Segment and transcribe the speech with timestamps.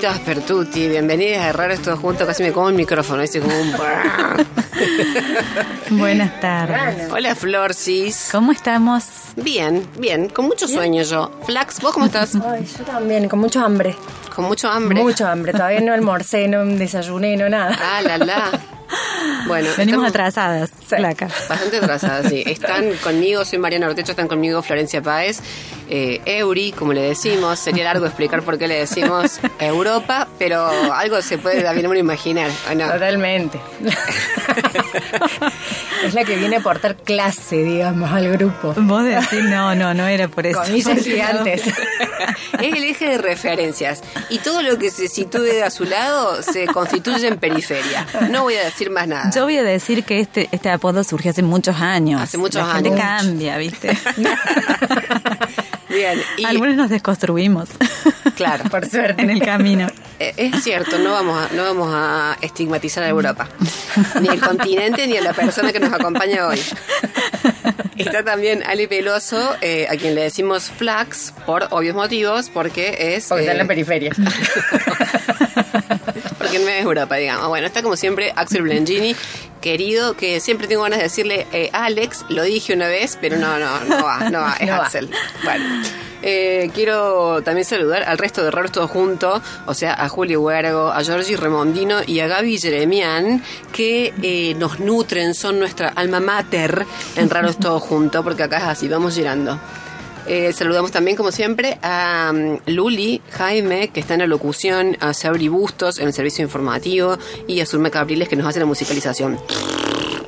[0.00, 0.88] Buenas tardecitas, Pertuti.
[0.88, 2.26] Bienvenidas a Raro Junto.
[2.26, 3.22] Casi me como el micrófono.
[3.22, 3.70] Hice como un...
[5.98, 7.12] Buenas tardes.
[7.12, 8.30] Hola, Florcis.
[8.32, 9.04] ¿Cómo estamos?
[9.36, 10.30] Bien, bien.
[10.30, 11.30] Con mucho sueño yo.
[11.44, 12.34] Flax, ¿vos cómo estás?
[12.36, 13.94] Ay, yo también, con mucho hambre.
[14.34, 15.02] Con mucho hambre.
[15.02, 15.52] Mucho hambre.
[15.52, 17.76] Todavía no almorcé, no desayuné, no nada.
[17.78, 18.50] Ah, la, la.
[19.46, 21.28] Bueno, Venimos atrasadas, placa.
[21.48, 22.42] Bastante atrasadas, sí.
[22.46, 25.40] Están conmigo, soy Mariana Ortecho, están conmigo Florencia Páez,
[25.90, 27.58] eh, Euri, como le decimos.
[27.58, 32.50] Sería largo explicar por qué le decimos Europa, pero algo se puede también uno imaginar,
[32.70, 32.86] ¿o no?
[32.90, 33.60] Totalmente.
[36.04, 38.74] es la que viene a aportar clase, digamos, al grupo.
[38.76, 40.62] Vos decís, no, no, no era por eso.
[40.62, 41.62] Comillas gigantes.
[42.60, 46.66] Es el eje de referencias y todo lo que se sitúe a su lado se
[46.66, 48.06] constituye en periferia.
[48.28, 49.30] No voy a decir más nada.
[49.34, 52.20] Yo voy a decir que este, este apodo surgió hace muchos años.
[52.20, 53.00] Hace muchos La gente años.
[53.00, 53.96] cambia, ¿viste?
[55.90, 57.68] Bien, y Algunos nos desconstruimos.
[58.36, 59.20] claro, Por suerte.
[59.22, 59.88] en el camino.
[60.18, 63.48] eh, es cierto, no vamos, a, no vamos a estigmatizar a Europa,
[64.20, 66.60] ni el continente ni a la persona que nos acompaña hoy.
[67.96, 73.26] Está también Ali Peloso, eh, a quien le decimos Flax por obvios motivos, porque es...
[73.26, 74.12] Porque está en eh, la periferia.
[76.38, 77.48] Porque no es Europa, digamos.
[77.48, 79.14] Bueno, está como siempre Axel Blengini,
[79.60, 83.58] querido, que siempre tengo ganas de decirle eh, Alex, lo dije una vez, pero no,
[83.58, 84.86] no, no va, no va, es No va.
[84.86, 85.10] Axel.
[85.44, 85.64] Bueno.
[86.22, 90.90] eh, quiero también saludar al resto de Raros Todos Juntos, o sea, a Juli Huergo,
[90.90, 96.86] a Giorgi Remondino y a Gaby Jeremian, que eh, nos nutren, son nuestra alma mater
[97.16, 99.58] en Raros Todos Juntos, porque acá es así, vamos girando.
[100.26, 105.14] Eh, saludamos también, como siempre, a mm, Luli, Jaime, que está en la locución, a
[105.14, 109.38] Sabri Bustos en el servicio informativo y a Zulma Cabriles, que nos hace la musicalización.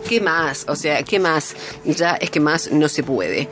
[0.08, 0.66] ¿Qué más?
[0.68, 1.54] O sea, ¿qué más?
[1.84, 3.48] Ya es que más no se puede.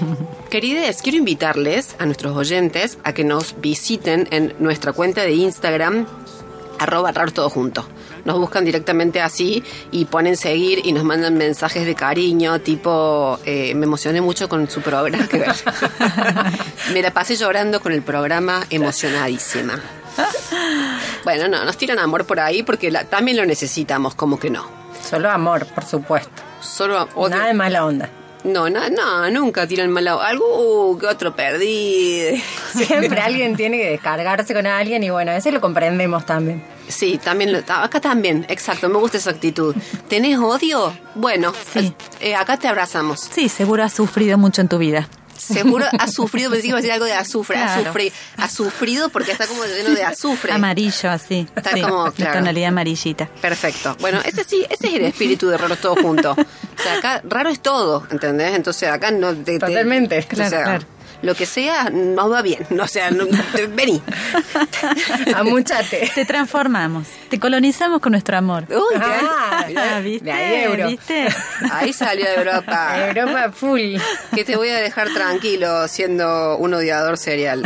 [0.50, 6.06] Querides, quiero invitarles a nuestros oyentes a que nos visiten en nuestra cuenta de Instagram,
[6.78, 7.86] arroba raros todo junto.
[8.24, 13.74] Nos buscan directamente así y ponen seguir y nos mandan mensajes de cariño, tipo, eh,
[13.74, 15.26] me emocioné mucho con su programa.
[15.28, 15.52] que ver.
[16.94, 19.78] me la pasé llorando con el programa, emocionadísima.
[21.24, 24.66] Bueno, no, nos tiran amor por ahí porque la- también lo necesitamos, como que no.
[25.08, 26.42] Solo amor, por supuesto.
[26.62, 28.08] Solo odio- Nada de mala onda.
[28.44, 32.42] No, no, no, nunca tiran mal algo uh, que otro perdí.
[32.74, 36.62] Siempre alguien tiene que descargarse con alguien y bueno, ese lo comprendemos también.
[36.88, 39.74] Sí, también lo- acá también, exacto, me gusta esa actitud.
[40.08, 40.96] ¿Tenés odio?
[41.14, 41.94] Bueno, Sí.
[42.20, 43.20] eh, acá te abrazamos.
[43.32, 45.08] Sí, seguro has sufrido mucho en tu vida.
[45.36, 47.98] Seguro has sufrido, pensé que iba a decir algo de azufre, has, Claro.
[48.38, 50.52] has sufrido porque está como lleno de azufre.
[50.52, 51.46] Amarillo, así.
[51.54, 52.38] Está sí, como, la claro.
[52.38, 53.26] tonalidad amarillita.
[53.42, 53.94] Perfecto.
[54.00, 56.38] Bueno, ese sí, ese es el espíritu de Raros Todos Juntos.
[56.38, 58.54] O sea, acá raro es todo, ¿entendés?
[58.54, 59.58] Entonces acá no te...
[59.58, 60.18] te- Totalmente.
[60.20, 60.84] o claro.
[61.24, 62.66] Lo que sea, no va bien.
[62.80, 64.02] O sea, no- te- vení.
[65.34, 66.10] Amuchate.
[66.14, 68.64] Te transformamos, te colonizamos con nuestro amor.
[68.70, 70.24] Uy, Ah, Ah, ¿viste?
[70.26, 70.86] De ahí euro.
[70.88, 71.26] ¿Viste?
[71.72, 73.08] ahí salió de Europa.
[73.08, 73.96] Europa full.
[74.34, 77.62] Que te voy a dejar tranquilo siendo un odiador serial.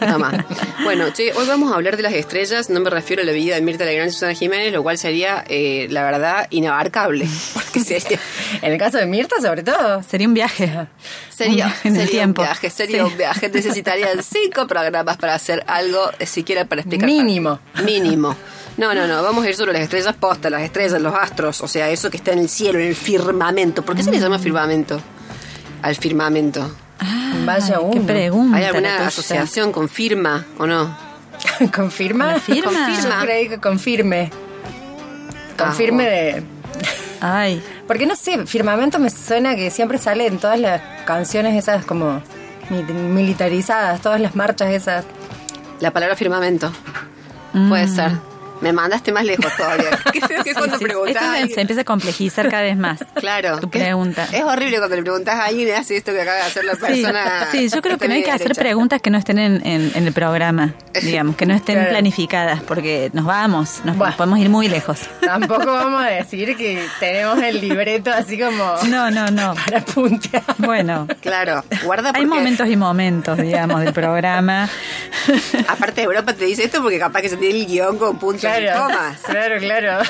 [0.00, 0.34] Nada más.
[0.82, 2.70] Bueno, che, hoy vamos a hablar de las estrellas.
[2.70, 5.44] No me refiero a la vida de Mirta Legrand y Susana Jiménez, lo cual sería,
[5.48, 7.26] eh, la verdad, inabarcable.
[7.54, 8.18] Porque sería,
[8.62, 10.02] En el caso de Mirta, sobre todo.
[10.02, 10.86] Sería un viaje.
[11.28, 12.40] sería, en el sería tiempo.
[12.42, 13.10] un viaje, sería Sí.
[13.12, 13.48] un viaje.
[13.50, 17.06] Necesitarían cinco programas para hacer algo, eh, siquiera para explicar.
[17.06, 17.60] Mínimo.
[17.84, 18.34] Mínimo.
[18.76, 21.68] No, no, no, vamos a ir sobre las estrellas posta, las estrellas, los astros, o
[21.68, 23.84] sea, eso que está en el cielo, en el firmamento.
[23.84, 25.00] ¿Por qué se le llama firmamento?
[25.82, 26.74] Al firmamento.
[27.44, 28.06] Vaya Ay, qué uno.
[28.06, 28.56] pregunta.
[28.56, 30.96] ¿Hay alguna asociación con firma o no?
[31.74, 32.32] ¿Confirma?
[32.34, 32.70] ¿Confirma?
[32.72, 33.18] Confirma.
[33.20, 34.30] Yo creí que confirme.
[35.58, 36.42] Confirme de...
[37.20, 41.84] Ay, Porque no sé, firmamento me suena que siempre sale en todas las canciones esas
[41.84, 42.22] como
[42.70, 45.04] mi- militarizadas, todas las marchas esas.
[45.80, 46.72] La palabra firmamento.
[47.68, 48.12] Puede ser.
[48.62, 49.90] Me mandaste más lejos todavía.
[50.12, 52.76] Qué feo que Sí, cuando sí, preguntas Esto a se- empieza a complejizar cada vez
[52.76, 53.04] más.
[53.16, 53.58] Claro.
[53.58, 54.26] Tu pregunta.
[54.32, 56.74] Es, horrible cuando le preguntas a alguien y hace esto que acaba de hacer la
[56.74, 57.48] persona.
[57.50, 58.60] sí, yo creo que no hay que hacer derecha.
[58.60, 61.90] preguntas que no estén en, en- en el programa, digamos, que no estén Claro.
[61.90, 65.00] planificadas, porque nos vamos, nos podemos ir muy lejos.
[65.20, 69.54] Tampoco vamos a decir que tenemos el libreto así como No, no, no.
[69.54, 70.44] para puntear.
[70.58, 74.68] Bueno, Claro, guarda porque hay momentos y momentos, digamos, del programa.
[75.68, 78.44] aparte de Europa te dice esto porque capaz que se tiene el guion con puntos
[78.44, 80.02] y Claro, claro, claro.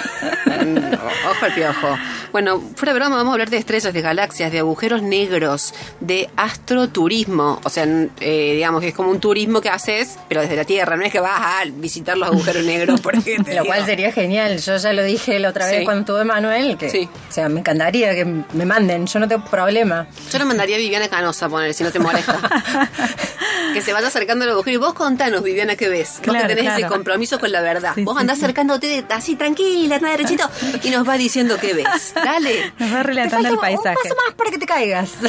[0.64, 0.94] Mm,
[1.30, 1.98] Ojo al piojo.
[2.32, 6.30] Bueno, fuera de broma, vamos a hablar de estrellas, de galaxias, de agujeros negros, de
[6.36, 7.60] astroturismo.
[7.64, 7.84] O sea,
[8.20, 10.96] eh, digamos que es como un turismo que haces, pero desde la Tierra.
[10.96, 14.58] No es que vas a visitar los agujeros negros porque te Lo cual sería genial.
[14.58, 15.84] Yo ya lo dije la otra vez Sí.
[15.84, 17.08] cuando tuve Manuel, que Sí.
[17.28, 20.06] o sea, me encantaría que me manden, yo no tengo problema.
[20.30, 22.38] Yo lo mandaría a Viviana Canosa poner, si no te molesta.
[23.74, 24.74] que se vaya acercando al agujero.
[24.74, 26.20] Y vos contanos, Viviana, qué ves.
[26.26, 26.92] Vos que tenés ese claro.
[26.94, 27.92] compromiso con la verdad.
[27.94, 30.48] Sí, vos andás acercándote así tranquila, nada derechito,
[30.82, 32.12] y nos vas diciendo qué ves.
[32.14, 32.72] Dale.
[32.78, 33.96] Nos va relatando el un paisaje.
[34.02, 35.10] paso más para que te caigas.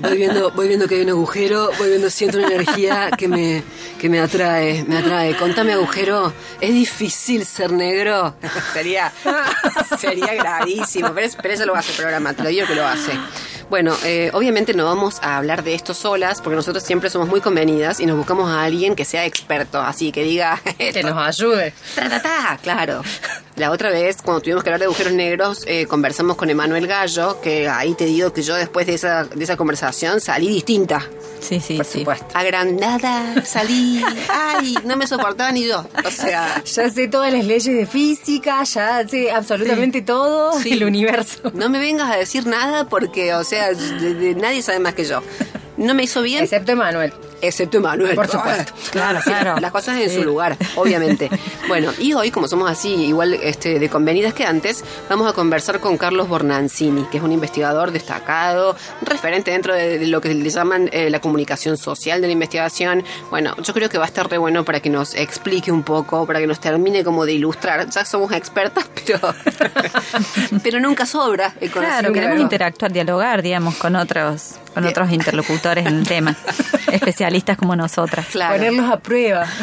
[0.00, 3.62] Voy viendo, voy viendo que hay un agujero, voy viendo, siento una energía que me,
[3.98, 5.36] que me atrae, me atrae.
[5.36, 8.34] Contame, agujero, ¿es difícil ser negro?
[8.72, 9.12] sería,
[9.98, 12.86] sería gravísimo, pero, es- pero eso lo hace el programa, te lo digo que lo
[12.86, 13.12] hace.
[13.68, 17.40] Bueno, eh, obviamente no vamos a hablar de esto solas, porque nosotros siempre somos muy
[17.40, 21.08] convenidas y nos buscamos a alguien que sea experto, así que diga que esto.
[21.08, 21.72] nos ayude.
[21.94, 23.02] Ta, ta, ta, claro.
[23.54, 27.40] La otra vez, cuando tuvimos que hablar de agujeros negros, eh, conversamos con Emanuel Gallo,
[27.42, 31.06] que ahí te digo que yo después de esa, de esa conversación salí distinta.
[31.40, 32.00] Sí, sí, Por sí.
[32.00, 32.26] supuesto.
[32.34, 34.02] Agrandada, salí.
[34.28, 35.86] Ay, no me soportaba ni yo.
[36.04, 40.70] O sea, Ya sé todas las leyes de física, ya sé absolutamente todo Sí.
[40.70, 41.50] del universo.
[41.54, 45.04] no me vengas a decir nada porque, o sea, de- de- nadie sabe más que
[45.04, 45.22] yo.
[45.78, 46.44] No me hizo bien.
[46.44, 47.12] Excepto Manuel.
[47.42, 48.14] Excepto Emanuel.
[48.14, 48.72] Por supuesto.
[48.90, 49.42] Claro, Claro.
[49.44, 49.60] claro.
[49.60, 50.16] Las cosas en Sí.
[50.16, 51.30] su lugar, obviamente.
[51.68, 55.78] Bueno, y hoy, como somos así, igual este, de convenidas que antes, vamos a conversar
[55.78, 60.50] con Carlos Bornanzini, que es un investigador destacado, un referente dentro de, lo que le
[60.50, 63.04] llaman eh, la comunicación social de la investigación.
[63.30, 66.26] Bueno, yo creo que va a estar re bueno para que nos explique un poco,
[66.26, 67.88] para que nos termine como de ilustrar.
[67.88, 69.20] Ya somos expertas, pero,
[70.62, 72.12] pero nunca sobra el Claro, conocimiento.
[72.14, 76.36] queremos interactuar, dialogar, digamos, con otros, con otros interlocutores en el tema,
[76.92, 78.26] especialistas como nosotras.
[78.30, 78.56] Claro.
[78.56, 79.46] Ponerlos a prueba.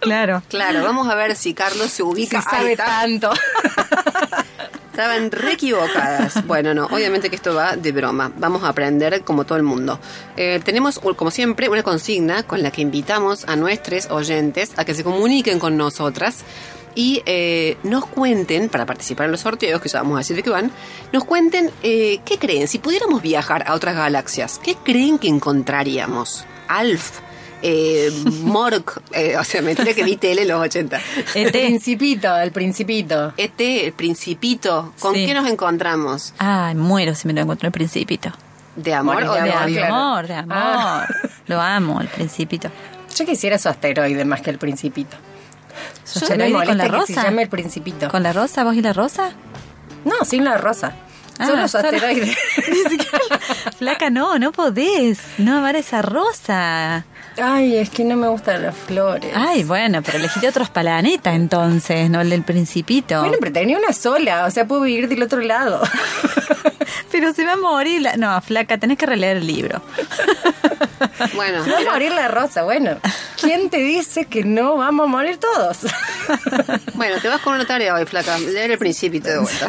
[0.00, 0.42] Claro.
[0.48, 2.38] Claro, vamos a ver si Carlos se Si ubica.
[2.38, 2.84] Ahí sabe está.
[2.84, 3.30] tanto.
[4.90, 6.46] Estaban re equivocadas.
[6.46, 8.32] Bueno, no, obviamente que esto va de broma.
[8.38, 9.98] Vamos a aprender como todo el mundo.
[10.36, 14.94] Eh, tenemos, como siempre, una consigna con la que invitamos a nuestros oyentes a que
[14.94, 16.44] se comuniquen con nosotras
[16.96, 20.42] y eh, nos cuenten, para participar en los sorteos, que ya vamos a decir de
[20.42, 20.72] qué van,
[21.12, 22.66] nos cuenten eh, qué creen.
[22.66, 26.44] Si pudiéramos viajar a otras galaxias, ¿qué creen que encontraríamos?
[26.66, 27.20] Alf.
[27.62, 28.10] Eh,
[28.42, 31.00] Mork, eh, o sea, me que vi tele en los 80.
[31.34, 31.52] El ET.
[31.52, 33.32] principito, el principito.
[33.36, 35.26] ET, el Principito, ¿con Sí.
[35.26, 36.32] qué nos encontramos?
[36.38, 38.30] Ay, muero si me lo encuentro el principito.
[38.74, 39.94] ¿De amor Bueno, o de De amor, claro.
[39.94, 40.56] amor, de amor.
[40.58, 41.06] Ah.
[41.46, 42.70] Lo amo, el principito.
[43.16, 45.16] Yo quisiera su asteroide más que el principito.
[46.06, 47.22] ¿Su Ya me asteroide con la que se rosa?
[47.24, 48.08] llame el principito.
[48.08, 48.64] ¿Con la rosa?
[48.64, 49.32] ¿Vos y la rosa?
[50.04, 50.92] No, sin la rosa.
[51.38, 52.26] Ah, solo su solo- asteroide.
[52.70, 53.40] Ni siquiera-
[53.78, 55.18] Flaca, no, no podés.
[55.38, 57.04] No amar esa rosa.
[57.42, 59.32] Ay, es que no me gustan las flores.
[59.34, 63.20] Ay, bueno, pero elegiste otros planetas entonces, no el del principito.
[63.20, 65.82] Bueno, pero tenía una sola, o sea, puedo vivir del otro lado.
[67.10, 68.02] Pero se va a morir.
[68.02, 69.80] la- No, flaca, tenés que releer el libro.
[71.34, 72.96] Bueno, Se va a morir la rosa, bueno.
[73.40, 75.78] ¿Quién te dice que no vamos a morir todos?
[76.94, 78.38] bueno, te vas con una tarea hoy, flaca.
[78.38, 79.66] Leer el Principito de vuelta.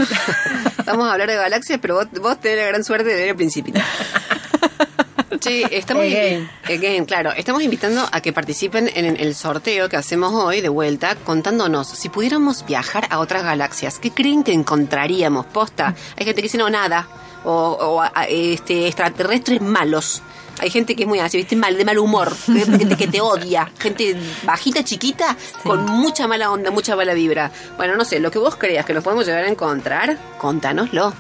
[0.86, 3.36] Vamos a hablar de galaxias, pero vos, vos tenés la gran suerte de leer el
[3.36, 3.80] Principito.
[5.42, 6.50] Sí, estamos Again.
[6.66, 11.16] Again, claro, estamos invitando a que participen en el sorteo que hacemos hoy de vuelta,
[11.16, 15.46] contándonos si pudiéramos viajar a otras galaxias, ¿qué creen que encontraríamos?
[15.48, 17.08] Posta, hay gente que dice no nada,
[17.44, 20.22] o, o, a- este extraterrestres malos.
[20.60, 21.56] Hay gente que es muy así, ¿viste?
[21.56, 26.72] Mal, de mal humor, gente que te odia, gente bajita, chiquita, con mucha mala onda,
[26.72, 27.52] mucha mala vibra.
[27.78, 31.14] Bueno, no sé, lo que vos creas que nos podemos llegar a encontrar, contánoslo.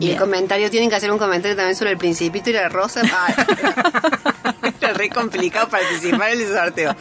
[0.00, 3.02] Y el comentario, tienen que hacer un comentario también sobre el principito y la rosa.
[3.26, 3.34] Ay.
[4.80, 6.96] Era re complicado participar en el sorteo.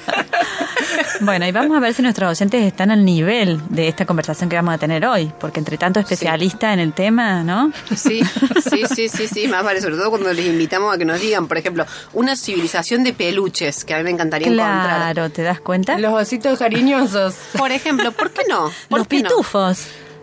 [1.21, 4.57] Bueno, y vamos a ver si nuestros oyentes están al nivel de esta conversación que
[4.57, 7.71] vamos a tener hoy, porque entre tanto especialista en el tema, ¿no?
[7.95, 8.21] Sí,
[8.69, 11.47] sí, sí, sí, sí, más vale, sobre todo cuando les invitamos a que nos digan,
[11.47, 15.13] por ejemplo, una civilización de peluches, que a mí me encantaría encontrar.
[15.13, 15.97] Claro, ¿te das cuenta?
[15.97, 17.35] Los ositos cariñosos.
[17.57, 18.71] Por ejemplo, ¿por qué no?
[18.89, 19.29] ¿Por Los qué no?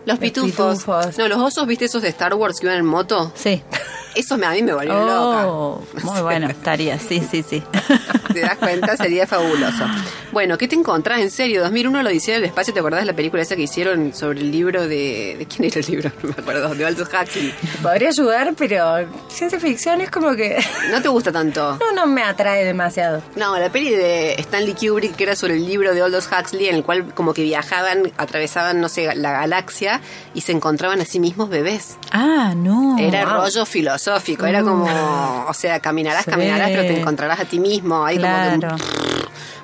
[0.07, 0.79] Los pitufos.
[0.79, 1.17] pitufos.
[1.17, 3.33] No, los osos, ¿viste esos de Star Wars que iban en moto?
[3.35, 3.61] Sí.
[4.17, 5.47] Eso me- a mí me volvió loca.
[5.47, 7.63] Oh, muy bueno, estaría, sí, sí, sí.
[8.33, 8.97] ¿Te das cuenta?
[8.97, 9.85] Sería fabuloso.
[10.31, 11.19] Bueno, ¿qué te encontrás?
[11.21, 12.73] En serio, 2001 lo hicieron del espacio.
[12.73, 15.35] ¿Te acordás de la película esa que hicieron sobre el libro de...
[15.39, 16.11] ¿De quién era el libro?
[16.23, 16.75] No me acuerdo.
[16.75, 17.53] De Aldous Huxley.
[17.81, 20.57] Podría ayudar, pero ciencia ficción es como que
[20.91, 21.77] ¿No te gusta tanto?
[21.79, 23.21] no, no me atrae demasiado.
[23.35, 26.75] No, la peli de Stanley Kubrick, que era sobre el libro de Aldous Huxley, en
[26.75, 30.01] el cual como que viajaban, atravesaban, no sé, la galaxia
[30.33, 31.97] y se encontraban a sí mismos bebés.
[32.11, 32.97] Ah, no.
[32.99, 33.43] Era wow.
[33.43, 34.06] rollo filosófico,
[34.47, 36.31] era como, o sea, caminarás, Sí.
[36.31, 38.05] caminarás, pero te encontrarás a ti mismo.
[38.05, 38.67] Ahí como que-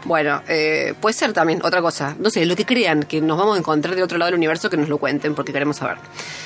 [0.06, 2.14] bueno, eh, puede ser también otra cosa.
[2.20, 4.70] No sé, lo que crean que nos vamos a encontrar de otro lado del universo,
[4.70, 5.96] que nos lo cuenten, porque queremos saber.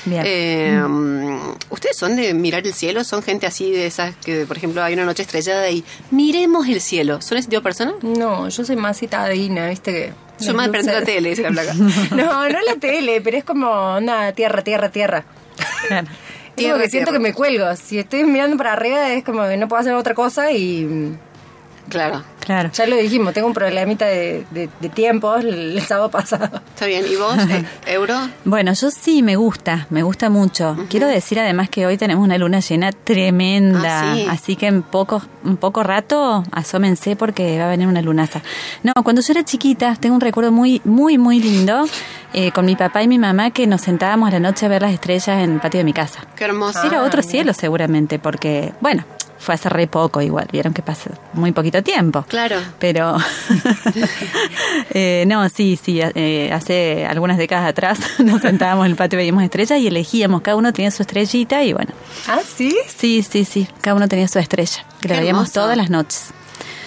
[0.06, 0.22] Bien.
[0.28, 1.38] Eh, mm,
[1.72, 3.04] ¿Ustedes son de mirar el cielo?
[3.04, 6.82] ¿Son gente así de esas que, por ejemplo, hay una noche estrellada y miremos el
[6.82, 7.20] cielo?
[7.22, 7.94] ¿Son ese tipo de persona?
[8.04, 10.14] No, yo soy más citadina, viste que.
[10.46, 11.74] Yo más de la tele, dice la placa.
[12.12, 15.24] No, no la tele, pero es como onda tierra, tierra, tierra.
[16.58, 17.24] Tierra, que siento tierra.
[17.24, 17.76] que me cuelgo.
[17.76, 21.18] Si estoy mirando para arriba es como que no puedo hacer otra cosa y mm,
[21.90, 22.70] Claro, Claro.
[22.74, 26.46] ya lo dijimos, tengo un problemita de, de, de tiempos el, el sábado pasado.
[26.70, 27.06] está bien.
[27.10, 28.16] ¿Y vos, eh, Euro?
[28.46, 30.78] Bueno, yo sí me gusta, me gusta mucho.
[30.90, 34.28] Quiero decir además que hoy tenemos una luna llena tremenda, Ah, sí.
[34.30, 38.42] así que en poco, un poco rato asómense porque va a venir una lunaza.
[38.84, 41.86] No, cuando yo era chiquita tengo un recuerdo muy, muy, muy lindo
[42.34, 44.82] eh, con mi papá y mi mamá que nos sentábamos a la noche a ver
[44.82, 46.22] las estrellas en el patio de mi casa.
[46.36, 46.84] Qué hermoso.
[46.86, 47.32] Era otro mira.
[47.32, 49.04] cielo seguramente, porque, bueno,
[49.40, 52.26] fue hace re poco igual, vieron que pasó muy poquito tiempo.
[52.28, 52.58] Claro.
[52.80, 53.18] Pero,
[54.92, 59.44] eh, no, sí, sí, eh, hace algunas décadas atrás nos sentábamos en el patio, veíamos
[59.44, 61.92] estrellas y elegíamos, cada uno tenía su estrellita y bueno,
[62.28, 62.76] ¿Ah, sí?
[62.88, 65.54] sí, sí, sí, cada uno tenía su estrella, que la veíamos hermoso.
[65.62, 66.26] todas las noches.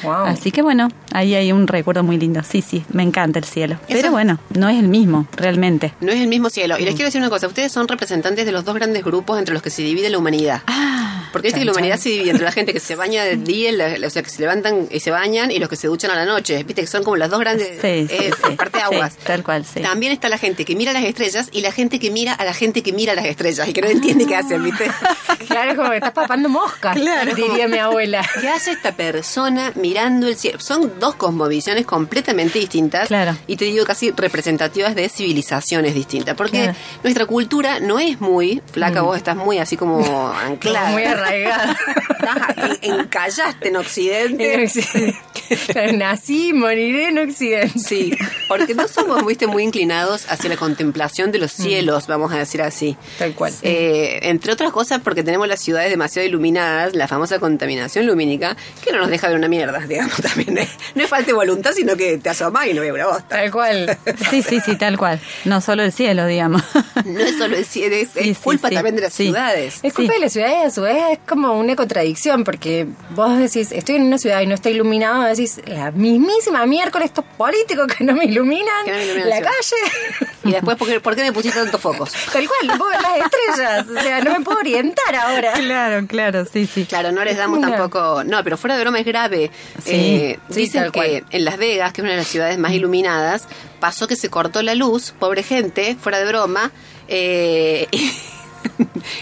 [0.02, 0.24] Wow.
[0.24, 3.74] Así que bueno, ahí hay un recuerdo muy lindo, sí, sí, me encanta el cielo.
[3.86, 5.92] Eso- Pero bueno, no es el mismo, realmente.
[6.00, 6.78] No es el mismo cielo.
[6.78, 7.46] Y les quiero decir una cosa.
[7.46, 10.62] Ustedes son representantes de los dos grandes grupos entre los que se divide la humanidad.
[10.66, 13.36] Ah, Porque viste que la humanidad se divide entre la gente que se baña de
[13.36, 16.10] día, la- o sea, que se levantan y se bañan, y los que se duchan
[16.10, 16.62] a la noche.
[16.64, 18.56] Viste que son como las dos grandes Sí, sí, eh, sí.
[18.56, 19.12] parte aguas.
[19.14, 19.80] Sí, tal cual, sí.
[19.80, 22.54] También está la gente que mira las estrellas y la gente que mira a la
[22.54, 24.90] gente que mira las estrellas y que no entiende qué hacen, ¿viste?
[25.46, 27.34] Claro, como que estás papando moscas, Claro.
[27.34, 28.24] diría mi abuela.
[28.40, 30.60] ¿Qué hace esta persona mirando el cielo?
[30.60, 33.36] Son dos cosmovisiones completamente distintas Claro.
[33.46, 36.36] y te digo casi representativas de civilizaciones distintas.
[36.36, 36.74] Porque Claro.
[37.02, 39.98] nuestra cultura no es muy, flaca, vos estás muy así como
[40.38, 40.90] anclada.
[40.90, 41.76] Muy arraigada.
[42.82, 44.54] En- encallaste en Occidente.
[44.54, 45.18] En Occidente.
[45.94, 47.78] Nací, moriré en Occidente.
[47.78, 48.16] Sí,
[48.48, 52.62] porque no somos viste, muy inclinados hacia la contemplación de los cielos, vamos a decir
[52.62, 52.96] así.
[53.18, 53.52] Tal cual.
[53.62, 58.92] Eh, entre otras cosas porque tenemos las ciudades demasiado iluminadas, la famosa contaminación lumínica, que
[58.92, 60.58] no nos deja ver una mierda, digamos también.
[60.58, 60.68] ¿eh?
[60.94, 63.28] No es falta de voluntad, sino que te asomás y no ves una bosta.
[63.28, 63.98] Tal cual.
[64.30, 65.20] sí, sí, sí, tal cual.
[65.44, 66.62] No solo el cielo, digamos.
[67.04, 69.24] No es solo el cielo, es, Sí, es sí, culpa sí, también de las sí.
[69.24, 69.80] ciudades.
[69.82, 70.18] Es culpa Sí.
[70.18, 74.02] de las ciudades, a su vez es como una contradicción, porque vos decís, estoy en
[74.02, 78.24] una ciudad y no está iluminado, decís, la mismísima miércoles estos políticos que no me
[78.26, 80.30] iluminan, no me la calle.
[80.42, 82.12] Y después, ¿por qué, por qué me pusiste tantos focos?
[82.32, 85.52] Tal cual, no puedo ver las estrellas, o sea, no me puedo orientar ahora.
[85.52, 86.86] claro, claro, sí, sí.
[86.86, 88.24] Claro, no les damos tampoco.
[88.24, 89.50] No, pero fuera de broma es grave.
[89.84, 91.24] Sí, Eh, sí, dicen tal que cual.
[91.30, 93.48] en Las Vegas, que es una de las ciudades más iluminadas,
[93.80, 96.72] pasó que se cortó la luz, pobre gente, fuera de broma.
[97.06, 97.86] Eh,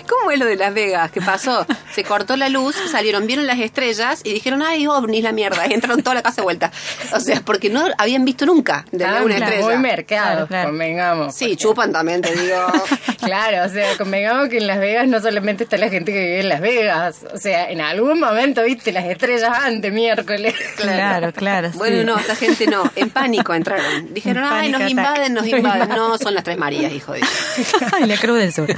[0.08, 1.10] ¿Cómo es lo de Las Vegas?
[1.10, 1.66] ¿Qué pasó?
[1.94, 5.74] Se cortó la luz, salieron, vieron las estrellas y dijeron, ay, ovnis la mierda, y
[5.74, 6.70] entraron toda la casa de vuelta.
[7.12, 9.64] O sea, porque no habían visto nunca de Ah, una claro, estrella.
[9.66, 11.34] Muy mercado, Claro, convengamos.
[11.34, 12.66] Sí, chupan también, te digo.
[13.18, 16.40] Claro, o sea, convengamos que en Las Vegas no solamente está la gente que vive
[16.40, 20.54] en Las Vegas, o sea, en algún momento viste las estrellas antes, miércoles.
[20.76, 21.70] Claro, claro.
[21.74, 22.04] Bueno, sí.
[22.04, 24.14] no, esta gente no, en pánico entraron.
[24.14, 24.90] Dijeron, En ay, nos attack.
[24.90, 25.88] invaden, nos invaden.
[25.90, 27.20] No, son las tres Marías, hijo de...
[27.92, 28.68] Ay, la Cruz del Sur.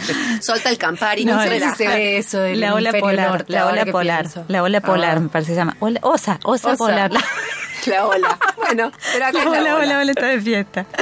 [0.40, 1.76] Solta el No, no, no se sé si relaja.
[1.76, 4.44] se ve eso La ola polar, norte, la ola polar, pienso.
[4.48, 5.20] la ola polar, Ah.
[5.20, 5.76] me parece que se llama.
[5.80, 6.76] Ola- osa, osa, Osa.
[6.76, 7.12] polar.
[7.12, 7.20] La,
[7.86, 8.38] La ola.
[8.58, 9.76] Bueno, pero acá la es la ola, ola.
[9.84, 10.86] ola, ola está de fiesta.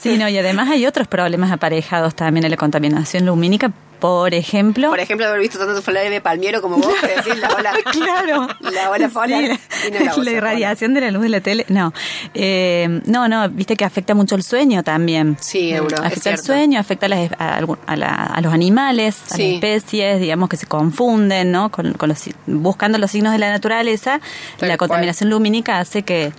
[0.00, 4.90] Sí, no, y además hay otros problemas aparejados también en la contaminación lumínica Por ejemplo.
[4.90, 7.72] Por ejemplo, haber visto tantos flores de palmiero como vos, que decís la ola.
[7.92, 8.48] claro.
[8.60, 9.08] La ola.
[9.08, 11.64] Sí, no la irradiación de la luz de la tele.
[11.68, 11.92] No.
[12.34, 15.36] Eh, no, no, viste que afecta mucho el sueño también.
[15.40, 19.42] Sí, es Afecta el sueño, afecta a, las- a la- a los animales, a Sí.
[19.42, 21.70] las especies, digamos que se confunden, ¿no?
[21.70, 24.20] Con, con los, buscando los signos de la naturaleza,
[24.58, 24.88] Tal la cual.
[24.90, 26.32] contaminación lumínica hace que,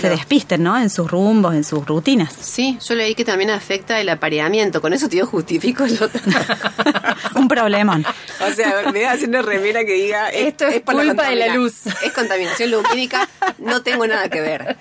[0.00, 0.76] se despisten, ¿no?
[0.78, 2.32] En sus rumbos, en sus rutinas.
[2.40, 4.80] Sí, yo leí que también afecta el apareamiento.
[4.80, 6.20] Con eso, tío, justifico otro.
[7.34, 8.04] Un problemón.
[8.40, 11.28] O sea, me voy a hacer una remera que diga Esto es por la culpa
[11.28, 11.86] de la luz.
[12.02, 14.76] Es contaminación lumínica, no tengo nada que ver.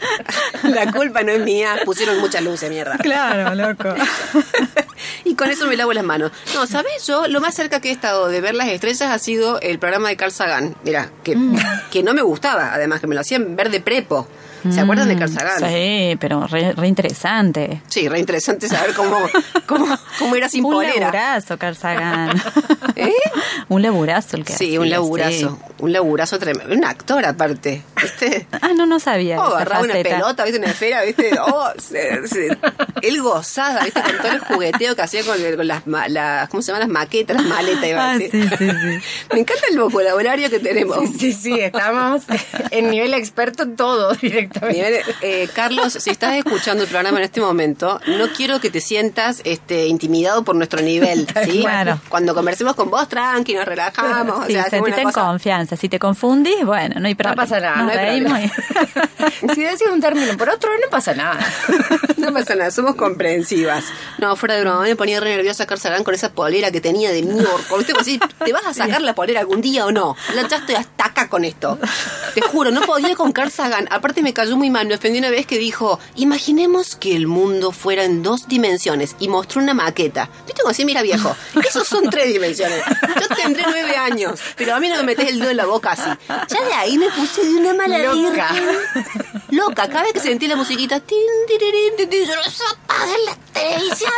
[0.63, 2.97] La culpa no es mía, pusieron mucha luz de mierda.
[2.97, 3.95] Claro, loco.
[5.23, 6.31] Y con eso me lavo las manos.
[6.53, 7.05] No, ¿sabes?
[7.07, 10.09] Yo lo más cerca que he estado de ver las estrellas ha sido el programa
[10.09, 10.75] de Carl Sagan.
[10.83, 11.57] Mira, que, Mm.
[11.91, 14.27] que no me gustaba, además, que me lo hacían ver de prepo.
[14.71, 15.61] ¿Se acuerdan de Carl Sagan?
[15.61, 17.81] Mm, Sí, pero re, re interesante.
[17.87, 19.17] Sí, re interesante saber cómo,
[19.67, 20.99] cómo, cómo era sin un polera.
[21.07, 22.41] laburazo, Carl Sagan.
[22.95, 23.11] ¿Eh?
[23.67, 25.31] un laburazo el que Sí, hacía, un laburazo.
[25.67, 25.73] sí.
[25.79, 26.73] Un laburazo tremendo.
[26.73, 28.47] Un actor aparte, ¿viste?
[28.61, 29.37] Ah, no, no sabía.
[29.41, 30.59] Oh, agarraba una pelota, ¿viste?
[30.59, 31.31] Una esfera, ¿viste?
[31.41, 32.57] Oh, se- se-
[33.01, 34.01] él gozaba, ¿viste?
[34.01, 36.81] Con todo el jugueteo que hacía con, con las, las, ¿cómo se llaman?
[36.81, 38.49] Las maquetas, las maletas, iba a Ah, decir.
[38.49, 38.99] sí, sí, sí.
[39.33, 40.97] Me encanta el vocabulario que tenemos.
[41.19, 42.23] Sí, sí, estamos
[42.71, 44.77] en nivel experto en todo directamente.
[44.77, 48.81] Nivel, eh, Carlos, si estás escuchando el programa en este momento, no quiero que te
[48.81, 51.61] sientas este, intimidado por nuestro nivel, ¿sí?
[51.61, 51.99] Claro.
[52.09, 54.39] Cuando conversemos con vos, tranqui, nos relajamos.
[54.39, 55.75] o Sí, sea, hacemos sentite en cosa- confianza.
[55.77, 57.41] Si te confundís, bueno, no hay problema.
[57.43, 61.39] pasa nada, no hay y- Si decís un término por otro, no pasa nada.
[62.23, 63.83] No pasa nada, somos comprensivas.
[64.17, 67.11] No, fuera de broma, me ponía re nerviosa Carl Sagan con esa polera que tenía
[67.11, 67.65] de miércoles.
[67.79, 67.93] ¿Viste?
[67.93, 70.15] Como así, ¿te vas a sacar la polera algún día o no?
[70.35, 71.79] Ya estoy hasta acá con esto.
[72.35, 73.87] Te juro, no podía con Carl Sagan.
[73.89, 77.71] Aparte me cayó muy mal, me ofendí una vez que dijo, imaginemos que el mundo
[77.71, 80.29] fuera en dos dimensiones y mostró una maqueta.
[80.45, 81.35] ¿Viste como así, mira viejo?
[81.67, 82.83] Esos son tres dimensiones.
[83.19, 85.93] Yo tendré nueve años, pero a mí no me metes el dedo en la boca
[85.93, 86.09] así.
[86.27, 88.49] Ya de ahí me puse de una mala Loca.
[89.53, 91.17] Loca, cada vez que sentí la musiquita, tin,
[91.47, 94.11] tin, tin, yo, apaga la televisión,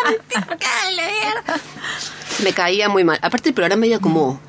[2.43, 3.19] me caía muy mal.
[3.21, 4.39] Aparte el programa era como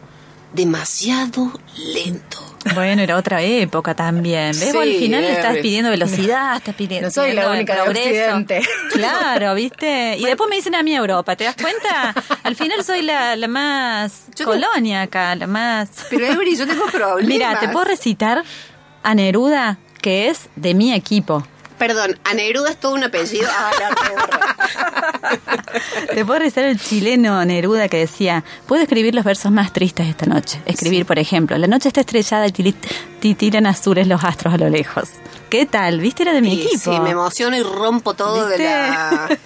[0.53, 1.53] demasiado
[1.93, 2.39] lento.
[2.75, 4.49] Bueno, era otra época también.
[4.49, 4.75] ¿Ves?
[4.75, 7.09] Al final le estás pidiendo velocidad, estás pidiendo.
[7.09, 8.37] No soy la única de progreso.
[8.37, 8.63] Occidente.
[8.93, 10.17] Claro, ¿viste?
[10.17, 12.15] Y después me dicen a mí Europa, ¿te das cuenta?
[12.43, 15.91] Al final soy la, la más Yo colonia acá, la más.
[16.11, 17.25] Pero Every, yo tengo problemas.
[17.29, 18.43] Mira, te puedo recitar
[19.03, 21.43] a Neruda, que es de mi equipo.
[21.79, 23.49] Perdón, a Neruda es todo un apellido.
[23.51, 23.71] Ah,
[26.15, 30.27] Te puedo recitar el chileno Neruda que decía, puedo escribir los versos más tristes esta
[30.27, 30.61] noche.
[30.67, 32.75] Escribir, por ejemplo, la noche está estrellada y
[33.21, 35.11] titilan azules los astros a lo lejos.
[35.51, 36.01] ¿Qué tal?
[36.01, 36.23] ¿Viste?
[36.25, 36.93] Era de mi Sí, equipo.
[36.93, 39.29] Sí, me emociono y rompo todo de la...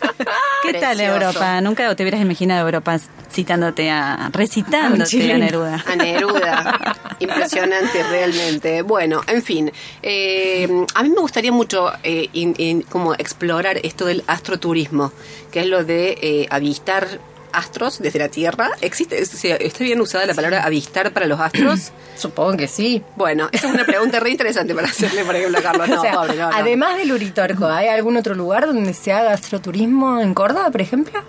[0.63, 1.01] ¿Qué tal.
[1.01, 1.61] Europa?
[1.61, 2.99] Nunca te hubieras imaginado Europa
[3.31, 5.39] citándote a, recitándote a.
[5.39, 5.85] Neruda.
[5.87, 6.97] A Neruda.
[7.21, 8.83] Impresionante, realmente.
[8.83, 9.73] Bueno, en fin.
[10.03, 15.13] eh, a mí me gustaría mucho eh, in- in- como explorar esto del astroturismo,
[15.51, 17.07] que es lo de eh, avistar
[17.53, 18.71] astros desde la Tierra.
[18.81, 19.21] ¿Existe?
[19.23, 21.93] o sea, ¿Está bien usada la palabra avistar para los astros?
[22.17, 23.03] Supongo que sí.
[23.17, 25.89] Bueno, esa es una pregunta re interesante para hacerle, por ejemplo, a Carlos.
[25.91, 26.57] No, O sea, pobre, no, no.
[26.57, 31.21] Además del Uritorco, ¿hay algún otro lugar donde se haga astroturismo en Córdoba, por ejemplo?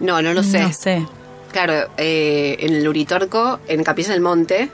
[0.00, 0.60] No, no lo sé.
[0.60, 1.06] No sé.
[1.52, 4.68] Claro, eh, en el Uritorco, en Capilla del Monte,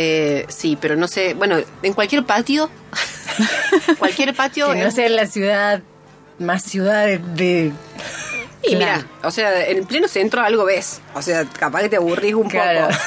[0.00, 2.70] eh, sí, pero no sé, bueno, en cualquier patio,
[3.98, 4.72] cualquier patio...
[4.72, 5.82] Que no sea en la ciudad,
[6.38, 7.18] más ciudad de...
[7.18, 7.72] de-
[8.62, 9.02] Y Claro.
[9.02, 12.48] mira, o sea, en pleno centro algo ves, o sea, capaz que te aburrís un
[12.48, 12.88] Claro.
[12.88, 13.00] poco.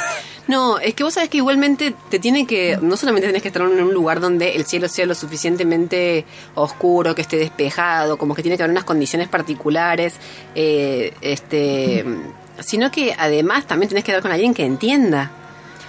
[0.48, 3.62] No, es que vos sabés que igualmente te tiene que, no solamente tenés que estar
[3.62, 6.26] en un lugar donde el cielo sea lo suficientemente
[6.56, 10.16] oscuro, que esté despejado, como que tiene que haber unas condiciones particulares,
[10.56, 12.04] eh, este,
[12.60, 15.32] sino que además también tenés que dar con alguien que entienda,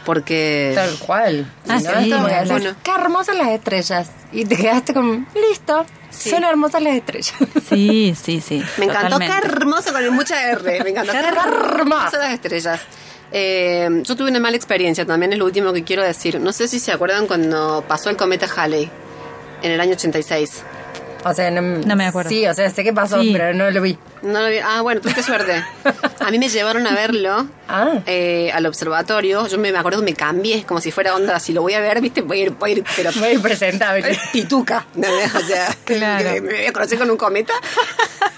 [0.04, 0.72] porque...
[0.74, 1.52] Tal cual.
[1.68, 2.12] Ah, Si no, sí,
[2.50, 2.74] bueno.
[2.82, 4.10] qué hermosas las estrellas.
[4.32, 6.30] Y te quedaste como, listo, Sí.
[6.30, 7.34] son hermosas las estrellas.
[7.68, 8.62] Sí, sí, sí.
[8.78, 10.82] Me encantó, qué hermoso con mucha R.
[10.84, 12.16] Me encantó, qué hermoso.
[12.18, 12.80] las estrellas.
[13.34, 16.38] Eh, yo tuve una mala experiencia, también es lo último que quiero decir.
[16.38, 18.90] No sé si se acuerdan cuando pasó el cometa Halley
[19.62, 20.62] en el año 86.
[21.24, 22.28] O sea, no, No me acuerdo.
[22.30, 23.30] Sí, o sea, sé qué pasó, Sí.
[23.32, 23.96] pero no lo vi.
[24.22, 25.62] No lo vi- Ah, bueno, tuviste suerte.
[26.20, 27.98] A mí me llevaron a verlo Ah.
[28.06, 29.46] eh, al observatorio.
[29.48, 31.80] Yo me, me acuerdo que me cambié, como si fuera onda, si lo voy a
[31.80, 34.16] ver, viste, voy a ir, voy a ir pero Muy presentable.
[34.32, 34.86] pituca.
[34.94, 35.08] ¿no?
[35.08, 36.30] O sea, Claro.
[36.42, 37.52] me voy a conocer con un cometa.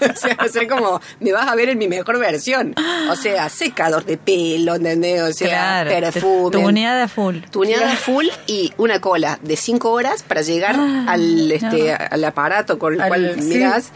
[0.01, 2.73] o sea, va a ser como, me vas a ver en mi mejor versión.
[3.09, 5.21] O sea, secador de pelo, ¿entendés?
[5.21, 6.51] O sea, Claro, perfume.
[6.51, 7.37] tuneada full.
[7.51, 11.97] Tuneada full y una cola de 5 horas para llegar Ah, al este no.
[12.11, 13.45] al aparato con el Al- cual sí.
[13.45, 13.91] mirás.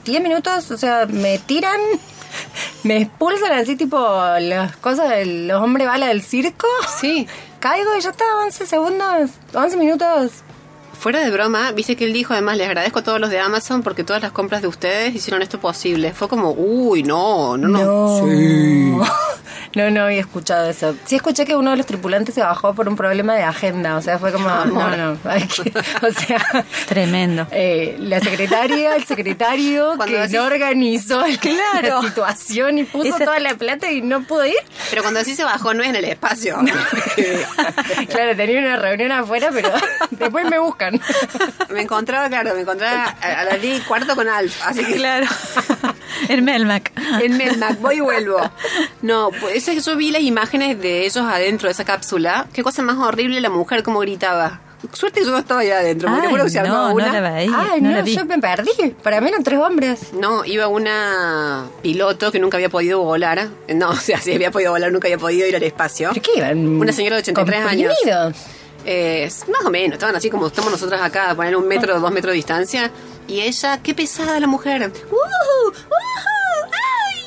[0.04, 1.80] 10 minutos, o sea, me tiran,
[2.84, 3.98] me expulsan así tipo
[4.40, 6.68] las cosas de los hombres bala del circo.
[7.00, 7.28] Sí.
[7.60, 10.44] Caigo y ya está, 11 segundos, 11 minutos.
[11.08, 13.82] Fuera de broma, viste que él dijo, además, les agradezco a todos los de Amazon
[13.82, 16.12] porque todas las compras de ustedes hicieron esto posible.
[16.12, 18.28] Fue como, uy, no, no, no.
[19.74, 20.96] No, no había escuchado eso.
[21.06, 23.96] Sí escuché que uno de los tripulantes se bajó por un problema de agenda.
[23.96, 25.17] O sea, fue como, no, no.
[25.24, 25.72] hay que-
[26.06, 27.48] o sea, Tremendo.
[27.52, 32.02] eh, la secretaria, el secretario Cuando que decís- no organizó Claro.
[32.02, 34.56] la situación y puso Esa- toda la plata y no pudo ir.
[34.89, 36.58] Pero cuando así se bajó, no es en el espacio.
[38.10, 39.70] claro, tenía una reunión afuera, pero
[40.12, 40.97] después me buscan.
[41.70, 44.62] me encontraba, claro, me encontraba a, a las 10 y cuarto con Alf.
[44.66, 45.28] Así que Claro.
[46.30, 46.92] el Melmac.
[47.22, 48.40] En Melmac, voy y vuelvo.
[49.02, 52.48] No, pues yo vi las imágenes de ellos adentro de esa cápsula.
[52.54, 54.62] Qué cosa más horrible la mujer como gritaba.
[54.94, 57.08] Suerte que yo no estaba allá adentro, porque Ay, seguro que se armaba no, una.
[57.08, 57.52] no la veí.
[57.54, 58.16] Ay, no no, la vi.
[58.16, 58.96] yo me perdí.
[59.02, 60.14] Para mí eran tres hombres.
[60.14, 63.50] No, iba una piloto que nunca había podido volar.
[63.74, 66.10] No, o sea, si había podido volar, nunca había podido ir al espacio.
[66.10, 66.60] ¿Por qué iban?
[66.80, 67.94] Una señora de 83 años.
[68.86, 72.00] Eh, más o menos, estaban así como estamos nosotras acá, a poner un metro o
[72.00, 72.92] dos metros de distancia.
[73.28, 74.82] Y ella, qué pesada la mujer.
[74.82, 75.72] ¡Woohoo!
[75.72, 75.74] ¡Woohoo!
[75.90, 76.70] ¡Oh,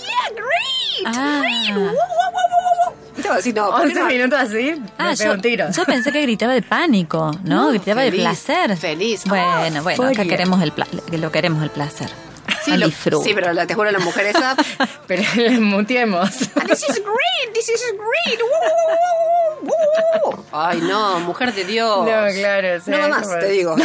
[0.07, 1.17] yeah, great!
[1.17, 1.41] Ah.
[1.43, 1.77] ¡Great!
[1.77, 2.95] ¡Woo, woo, woo, woo, woo!
[3.17, 4.07] Y estaba así, no, ¿por qué 11 no?
[4.07, 5.67] minutos así, Ah, me yo, un tiro.
[5.71, 7.65] yo pensé que gritaba de pánico, ¿no?
[7.65, 8.77] No, gritaba feliz, de placer.
[8.79, 9.25] feliz.
[9.27, 10.25] Bueno, bueno, acá furia.
[10.31, 12.09] queremos el pla- lo queremos el placer.
[12.65, 13.25] Sí, Al lo- disfrute.
[13.29, 14.55] sí, pero la, te juro, la mujer esa.
[15.07, 16.29] Pero les muteemos.
[16.57, 18.41] "Ah, This is great, this is great.
[18.41, 18.49] woo,
[19.65, 20.45] woo, woo, woo".
[20.53, 21.99] Ay, no, mujer de Dios.
[21.99, 22.05] No,
[22.41, 23.77] claro, sí, no va más, como- te digo.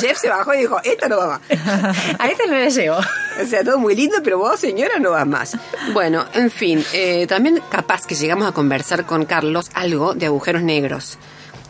[0.00, 1.40] Jeff, se bajó y dijo, esta no va más.
[2.18, 2.96] A esta no la llevo.
[2.96, 5.56] O sea, todo muy lindo, pero vos, señora, no vas más.
[5.92, 10.62] Bueno, en fin, eh, también capaz que llegamos a conversar con Carlos algo de agujeros
[10.62, 11.18] negros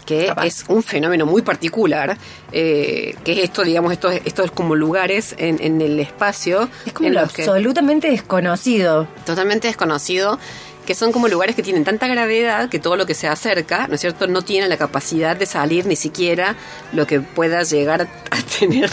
[0.05, 0.47] que Capaz.
[0.47, 2.17] es un fenómeno muy particular,
[2.53, 7.09] eh, que es esto, digamos, estos, estos como lugares en, en el espacio Es como
[7.09, 9.09] en lo los que absolutamente desconocido.
[9.25, 10.38] totalmente desconocido,
[10.85, 13.94] que son como lugares que tienen tanta gravedad que todo lo que se acerca, ¿no
[13.94, 16.57] es cierto?, no tiene la capacidad de salir ni siquiera
[16.92, 18.07] lo que pueda llegar a
[18.59, 18.90] tener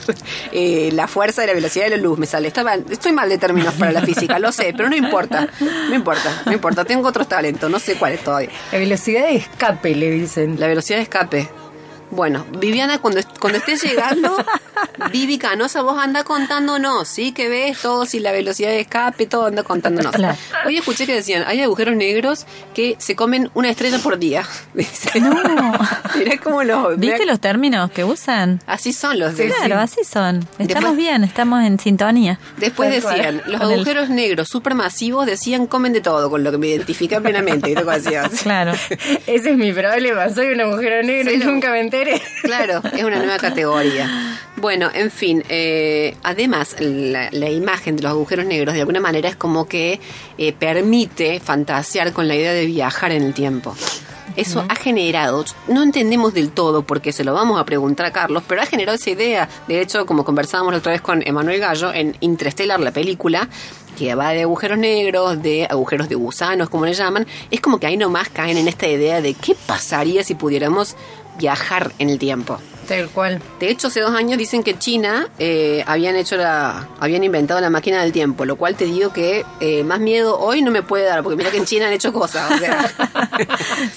[0.52, 2.18] eh, la fuerza de la velocidad de la luz.
[2.18, 5.48] Me sale, Estaba, estoy mal de términos para la física, lo sé, pero no importa,
[5.60, 8.50] no importa, no importa, tengo otros talentos, no sé cuáles todavía.
[8.72, 10.60] La velocidad de escape, le dicen.
[10.60, 11.61] La velocidad de escape.
[12.12, 14.36] Bueno, Viviana, cuando, cuando estés llegando,
[15.12, 17.32] Vivi Canosa, vos anda contándonos, ¿sí?
[17.32, 20.12] Que ves todo, si la velocidad de escape, todo anda contándonos.
[20.14, 20.38] Claro.
[20.66, 22.46] Hoy escuché que decían, hay agujeros negros
[22.76, 24.46] que se comen una estrella por día.
[25.22, 25.42] No.
[26.18, 26.98] Mirá cómo los...
[27.00, 28.60] ¿Viste mirá- los términos que usan?
[28.68, 29.48] Así son los de...
[29.50, 30.40] claro, así son.
[30.60, 32.40] Estamos Después- bien, estamos en sintonía.
[32.58, 36.58] Después decían, los Con el- agujeros negros supermasivos decían comen de todo, con lo que
[36.58, 37.74] me identifica plenamente.
[38.44, 38.74] Claro.
[39.28, 40.30] Ese es mi problema.
[40.30, 42.01] Soy un agujero negro y nunca me enteré.
[42.42, 44.38] Claro, es una nueva categoría.
[44.58, 49.30] Bueno, en fin, eh, además la, la imagen de los agujeros negros de alguna manera
[49.30, 50.00] es como que
[50.38, 53.76] eh, permite fantasear con la idea de viajar en el tiempo.
[54.36, 58.44] Eso ha generado, no entendemos del todo porque se lo vamos a preguntar a Carlos,
[58.48, 59.50] pero ha generado esa idea.
[59.68, 63.50] De hecho, como conversábamos la otra vez con Emanuel Gallo en Interstellar, la película,
[63.98, 67.88] que va de agujeros negros, de agujeros de gusanos, como le llaman, es como que
[67.88, 70.96] ahí nomás caen en esta idea de qué pasaría si pudiéramos
[71.38, 72.60] viajar en el tiempo.
[72.88, 73.42] Tal cual.
[73.60, 77.70] De hecho, hace dos años dicen que China eh, habían hecho la, habían inventado la
[77.70, 81.06] máquina del tiempo, lo cual te digo que eh, más miedo hoy no me puede
[81.06, 82.92] dar, porque mira que en China han hecho cosas, o sea,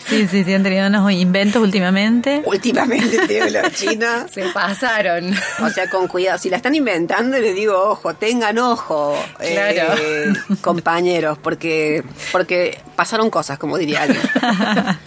[0.06, 2.42] Sí, sí, sí, han tenido unos inventos últimamente.
[2.44, 5.34] últimamente te digo, la China, Se pasaron.
[5.60, 9.94] o sea, con cuidado, si la están inventando, les digo, ojo, tengan ojo, eh, Claro.
[10.60, 14.22] compañeros, porque, porque pasaron cosas, como diría alguien.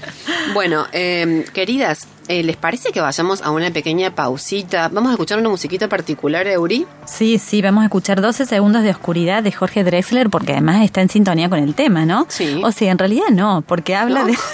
[0.54, 4.88] Bueno, eh, queridas, eh, ¿les parece que vayamos a una pequeña pausita?
[4.89, 6.86] Vamos a escuchar una musiquita particular, Euri.
[7.06, 11.02] Sí, sí, vamos a escuchar 12 segundos de oscuridad de Jorge Drexler porque además está
[11.02, 12.26] en sintonía con el tema, ¿no?
[12.30, 12.62] Sí.
[12.63, 14.28] O sea, en realidad no, porque habla ¿No?
[14.28, 14.38] de...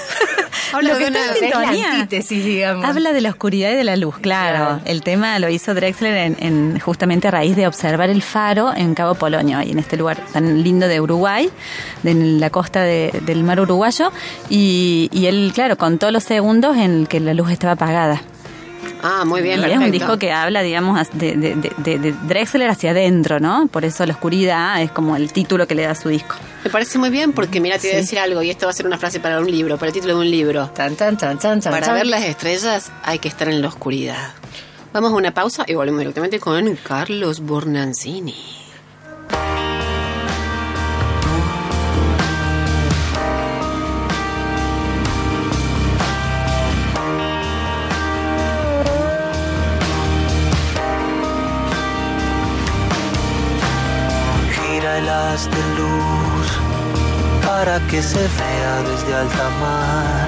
[0.72, 2.08] Habla de una- la sintonía.
[2.10, 2.86] digamos.
[2.86, 4.58] Habla de la oscuridad y de la luz, claro.
[4.58, 4.82] Claro.
[4.86, 8.96] El tema lo hizo Drexler en, en- justamente a raíz de observar el faro en
[8.96, 11.52] Cabo Polonio, ahí en este lugar tan lindo de Uruguay,
[12.02, 14.12] de la costa de- del mar uruguayo.
[14.50, 18.22] Y, y él, claro, contó los segundos en que la luz estaba apagada.
[19.06, 22.12] Ah, muy bien, y es un disco que habla, digamos, de, de- de- de- de
[22.26, 23.68] Drexler hacia adentro, ¿no?
[23.68, 26.36] Por eso la oscuridad es como el título que le da a su disco.
[26.64, 28.02] Me parece muy bien porque, mira, te voy a Sí.
[28.02, 30.14] decir algo y esto va a ser una frase para un libro, para el título
[30.16, 30.70] de un libro.
[30.74, 31.96] Chan, chan, chan, chan, chan, Para chan.
[31.96, 34.30] ver las estrellas hay que estar en la oscuridad.
[34.94, 38.36] Vamos a una pausa y volvemos directamente con Carlos Bornanzini.
[57.64, 60.28] Para que se vea desde alta mar.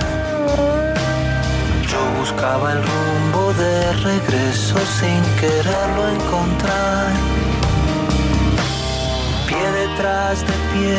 [1.92, 7.12] Yo buscaba el rumbo de regreso sin quererlo encontrar.
[9.48, 10.98] Pie detrás de pie,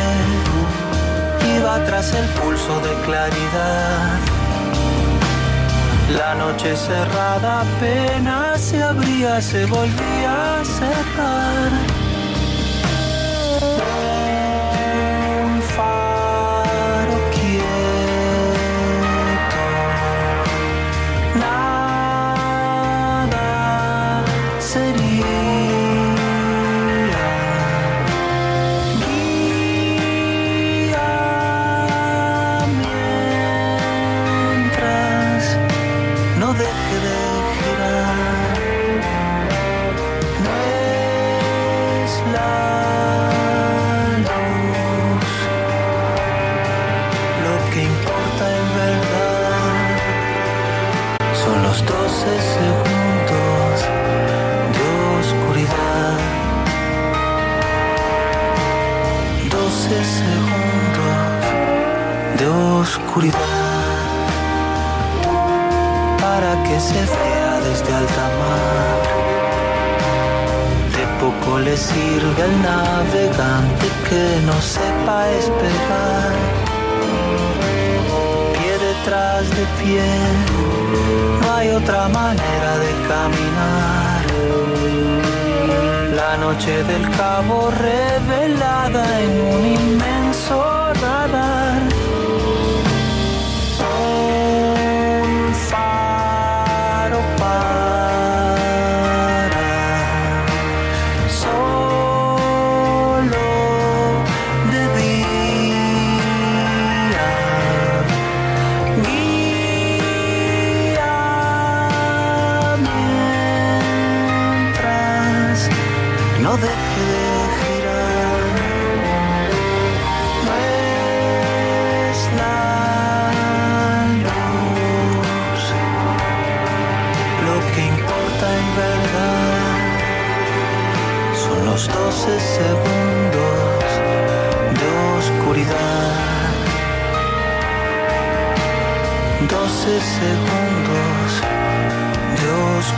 [1.57, 4.19] iba tras el pulso de claridad.
[6.19, 11.71] La noche cerrada apenas se abría, se volvía a cerrar.
[71.55, 76.31] Le sirve al navegante que no sepa esperar.
[78.53, 80.07] Pie detrás de pie,
[81.41, 84.21] no hay otra manera de caminar.
[86.15, 90.76] La noche del cabo revelada en un inmenso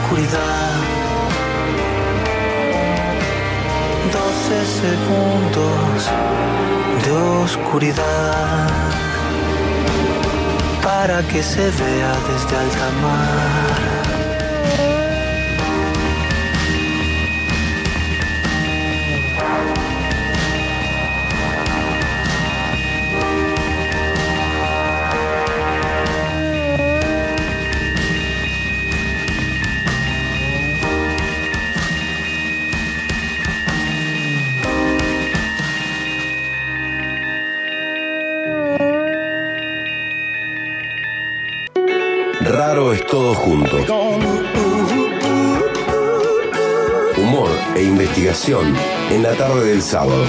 [0.10, 0.74] oscuridad.
[4.12, 6.10] 12 segundos
[7.06, 7.12] de
[7.44, 8.68] oscuridad
[10.82, 13.99] para que se vea desde alta mar.
[43.10, 43.78] Todo junto.
[47.18, 48.76] Humor e investigación
[49.10, 50.26] en la tarde del sábado.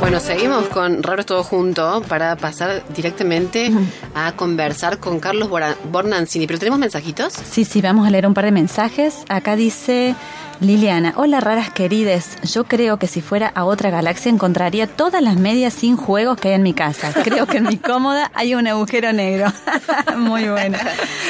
[0.00, 3.70] Bueno, seguimos con Raros Todo Junto para pasar directamente
[4.14, 5.50] a conversar con Carlos
[5.90, 6.46] Bornancini.
[6.46, 7.32] ¿Pero tenemos mensajitos?
[7.32, 9.24] Sí, sí, vamos a leer un par de mensajes.
[9.28, 10.14] Acá dice
[10.64, 15.36] Liliana, hola raras querides, yo creo que si fuera a otra galaxia encontraría todas las
[15.36, 17.12] medias sin juegos que hay en mi casa.
[17.22, 19.52] Creo que en mi cómoda hay un agujero negro.
[20.16, 20.78] Muy bueno.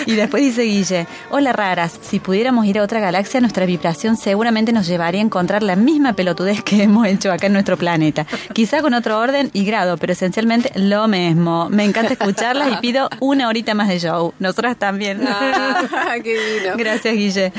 [0.06, 4.72] Y después dice Guille, hola raras, si pudiéramos ir a otra galaxia, nuestra vibración seguramente
[4.72, 8.26] nos llevaría a encontrar la misma pelotudez que hemos hecho acá en nuestro planeta.
[8.52, 11.68] Quizá con otro orden y grado, pero esencialmente lo mismo.
[11.70, 14.32] Me encanta escucharlas y pido una horita más de show.
[14.38, 15.26] Nosotras también.
[15.26, 16.74] Ah, qué divino.
[16.76, 17.52] Gracias, Guille.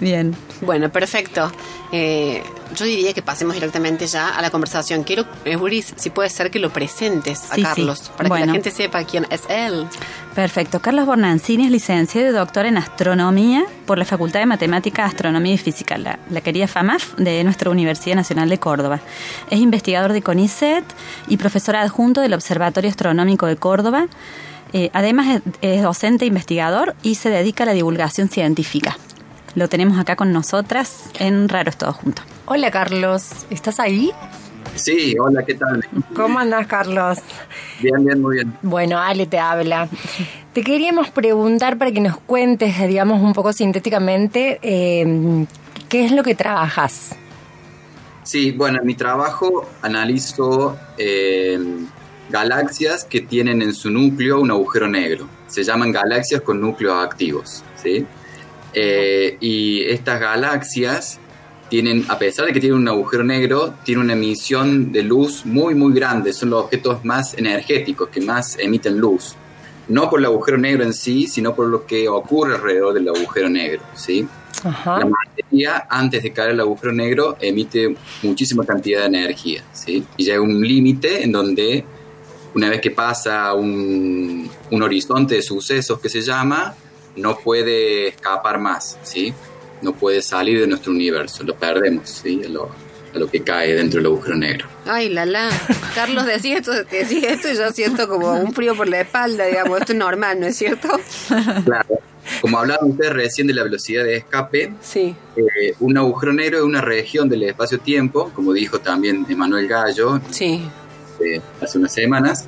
[0.00, 0.34] Bien.
[0.62, 1.52] Bueno, perfecto.
[1.92, 2.42] Eh,
[2.74, 5.02] yo diría que pasemos directamente ya a la conversación.
[5.02, 7.62] Quiero, Euris, si puede ser que lo presentes a Sí, sí.
[7.62, 9.86] Carlos, para que la gente sepa quién es él.
[10.34, 10.80] Perfecto.
[10.80, 15.58] Carlos Bornancini es licenciado y doctor en astronomía por la Facultad de Matemática, Astronomía y
[15.58, 19.00] Física, la, la querida FAMAF de nuestra Universidad Nacional de Córdoba.
[19.50, 20.84] Es investigador de CONICET
[21.28, 24.06] y profesor adjunto del Observatorio Astronómico de Córdoba.
[24.72, 28.96] Eh, además es, es docente e investigador y se dedica a la divulgación científica.
[29.54, 32.24] Lo tenemos acá con nosotras en Raros Todos Juntos.
[32.46, 34.12] Hola Carlos, ¿estás ahí?
[34.76, 35.84] Sí, hola, ¿qué tal?
[36.14, 37.18] ¿Cómo andás Carlos?
[37.80, 38.56] Bien, bien, muy bien.
[38.62, 39.88] Bueno, Ale te habla.
[40.52, 45.46] Te queríamos preguntar para que nos cuentes, digamos, un poco sintéticamente, eh,
[45.88, 47.16] ¿qué es lo que trabajas?
[48.22, 51.58] Sí, bueno, en mi trabajo analizo eh,
[52.28, 55.28] galaxias que tienen en su núcleo un agujero negro.
[55.48, 58.06] Se llaman galaxias con núcleos activos, ¿sí?
[58.74, 61.18] Eh, y estas galaxias
[61.68, 65.74] tienen, a pesar de que tienen un agujero negro, tienen una emisión de luz muy,
[65.74, 66.32] muy grande.
[66.32, 69.34] Son los objetos más energéticos que más emiten luz.
[69.88, 73.48] No por el agujero negro en sí, sino por lo que ocurre alrededor del agujero
[73.48, 74.26] negro, ¿sí?
[74.62, 74.98] Ajá.
[74.98, 80.04] La materia, antes de caer al agujero negro, emite muchísima cantidad de energía, ¿sí?
[80.16, 81.84] Y llega un límite en donde,
[82.54, 86.74] una vez que pasa un, un horizonte de sucesos que se llama,
[87.16, 89.32] no puede escapar más, ¿sí?
[89.82, 92.40] No puede salir de nuestro universo, lo perdemos, ¿sí?
[92.44, 92.70] A lo,
[93.14, 94.68] a lo que cae dentro del agujero negro.
[94.86, 95.48] Ay, la la.
[95.94, 99.80] Carlos decía esto, decía esto y yo siento como un frío por la espalda, digamos.
[99.80, 100.88] Esto es normal, ¿no es cierto?
[101.64, 101.98] Claro.
[102.42, 105.16] Como hablaban ustedes recién de la velocidad de escape, Sí.
[105.36, 110.62] eh, un agujero negro es una región del espacio-tiempo, como dijo también Emanuel Gallo Sí.
[111.24, 112.46] eh, hace unas semanas,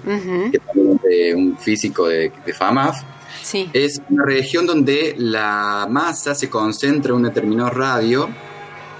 [0.53, 3.03] que también es un físico de, de FAMAF,
[3.42, 3.68] Sí.
[3.72, 8.28] es una región donde la masa se concentra en un determinado radio,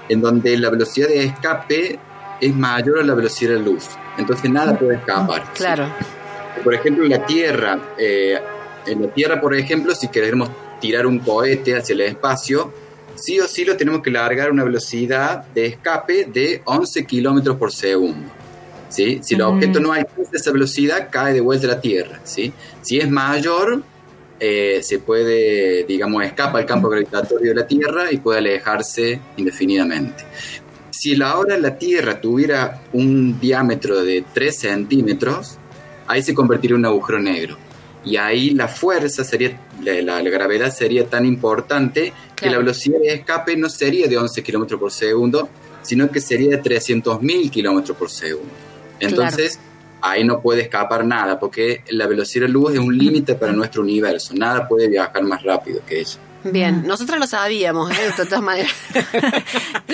[0.09, 1.98] en donde la velocidad de escape
[2.40, 3.85] es mayor a la velocidad de la luz.
[4.18, 5.42] Entonces nada puede escapar.
[5.44, 5.50] ¿sí?
[5.55, 5.87] Claro.
[6.64, 8.38] Por ejemplo, en la Tierra, eh,
[8.87, 10.50] en la Tierra, por ejemplo, si queremos
[10.81, 12.72] tirar un cohete hacia el espacio,
[13.14, 17.57] sí o sí lo tenemos que largar a una velocidad de escape de 11 kilómetros
[17.57, 18.28] por segundo.
[18.88, 19.20] ¿sí?
[19.22, 19.44] Si el Mm.
[19.46, 22.20] objeto no alcanza esa velocidad, cae de vuelta a la Tierra.
[22.24, 22.52] ¿sí?
[22.83, 23.83] Si es mayor,
[24.44, 30.24] eh, se puede, digamos, escapa al campo gravitatorio de la Tierra y puede alejarse indefinidamente.
[30.90, 35.59] Si la hora la Tierra tuviera un diámetro de 3 centímetros,
[36.09, 37.57] ahí se convertiría en un agujero negro.
[38.05, 42.98] Y ahí la fuerza sería, la, la- la gravedad sería tan importante que la velocidad
[42.98, 45.48] de escape no sería de 11 kilómetros por segundo,
[45.83, 48.50] sino que sería de 300.000 kilómetros por segundo.
[48.98, 49.61] Entonces,
[50.02, 53.82] ahí no puede escapar nada, porque la velocidad de luz es un límite para nuestro
[53.82, 54.34] universo.
[54.36, 56.18] Nada puede viajar más rápido que ella.
[56.44, 56.82] Bien.
[56.84, 58.12] Nosotros lo sabíamos, ¿eh?
[58.18, 58.72] De todas maneras.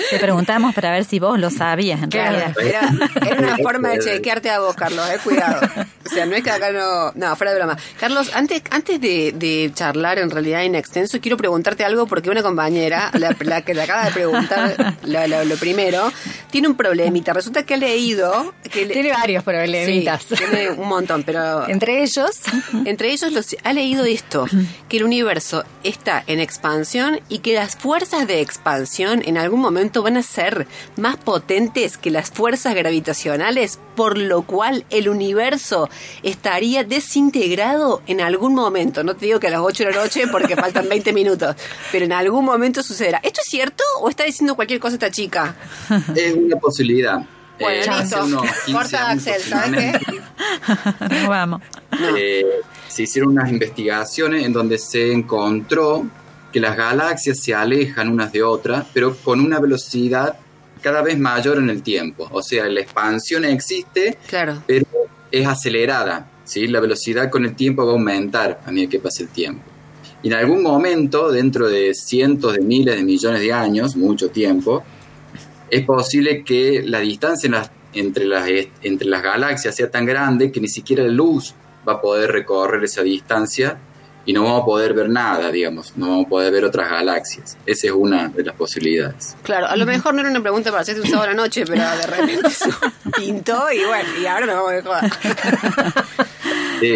[0.09, 2.91] Te preguntamos para ver si vos lo sabías, en Claro, realidad.
[3.21, 5.61] era, era una forma de chequearte a vos, Carlos, eh, cuidado.
[6.05, 7.11] O sea, no es que acá no...
[7.13, 7.77] No, fuera de broma.
[7.99, 12.41] Carlos, antes, antes de, de charlar en realidad en extenso, quiero preguntarte algo porque una
[12.41, 16.11] compañera, la, la que le acaba de preguntar la- lo primero,
[16.51, 17.33] tiene un problemita.
[17.33, 18.53] Resulta que ha leído...
[18.71, 20.23] Que le- Tiene varios problemitas.
[20.27, 21.67] Sí, tiene un montón, pero...
[21.69, 22.31] Entre ellos,
[22.85, 24.45] Entre ellos los, ha leído esto,
[24.87, 30.01] que el universo está en expansión y que las fuerzas de expansión en algún momento
[30.03, 35.89] van a ser más potentes que las fuerzas gravitacionales, por lo cual el universo
[36.23, 39.03] estaría desintegrado en algún momento.
[39.03, 41.55] No te digo que a las 8 de la noche porque faltan 20 minutos,
[41.91, 43.19] pero en algún momento sucederá.
[43.23, 45.55] ¿Esto es cierto o está diciendo cualquier cosa esta chica?
[46.15, 47.19] Es una posibilidad.
[47.59, 48.25] Bueno, Eh, hace listo.
[48.25, 51.27] unos 15 Corta, años Axel, ¿sabes qué?
[51.27, 51.61] vamos.
[52.17, 52.43] eh,
[52.87, 56.05] se hicieron unas investigaciones en donde se encontró
[56.51, 60.37] que las galaxias se alejan unas de otras, pero con una velocidad
[60.81, 62.27] cada vez mayor en el tiempo.
[62.31, 64.63] O sea, la expansión existe, Claro.
[64.65, 64.85] pero
[65.31, 66.29] es acelerada.
[66.45, 66.65] ¿sí?
[66.67, 69.61] La velocidad con el tiempo va a aumentar a medida que pase el tiempo.
[70.23, 74.83] Y en algún momento, dentro de cientos de miles de millones de años, mucho tiempo,
[75.71, 78.47] es posible que la distancia entre las,
[78.81, 81.55] entre las galaxias sea tan grande que ni siquiera la luz
[81.87, 83.79] va a poder recorrer esa distancia
[84.25, 87.57] y no vamos a poder ver nada, digamos, no vamos a poder ver otras galaxias.
[87.65, 89.35] Esa es una de las posibilidades.
[89.41, 91.63] Claro, a lo mejor no era una pregunta para hacerte un sábado a la noche,
[91.65, 92.69] pero de repente se
[93.17, 95.11] pintó y bueno, y ahora nos vamos a joder.
[96.79, 96.95] Sí.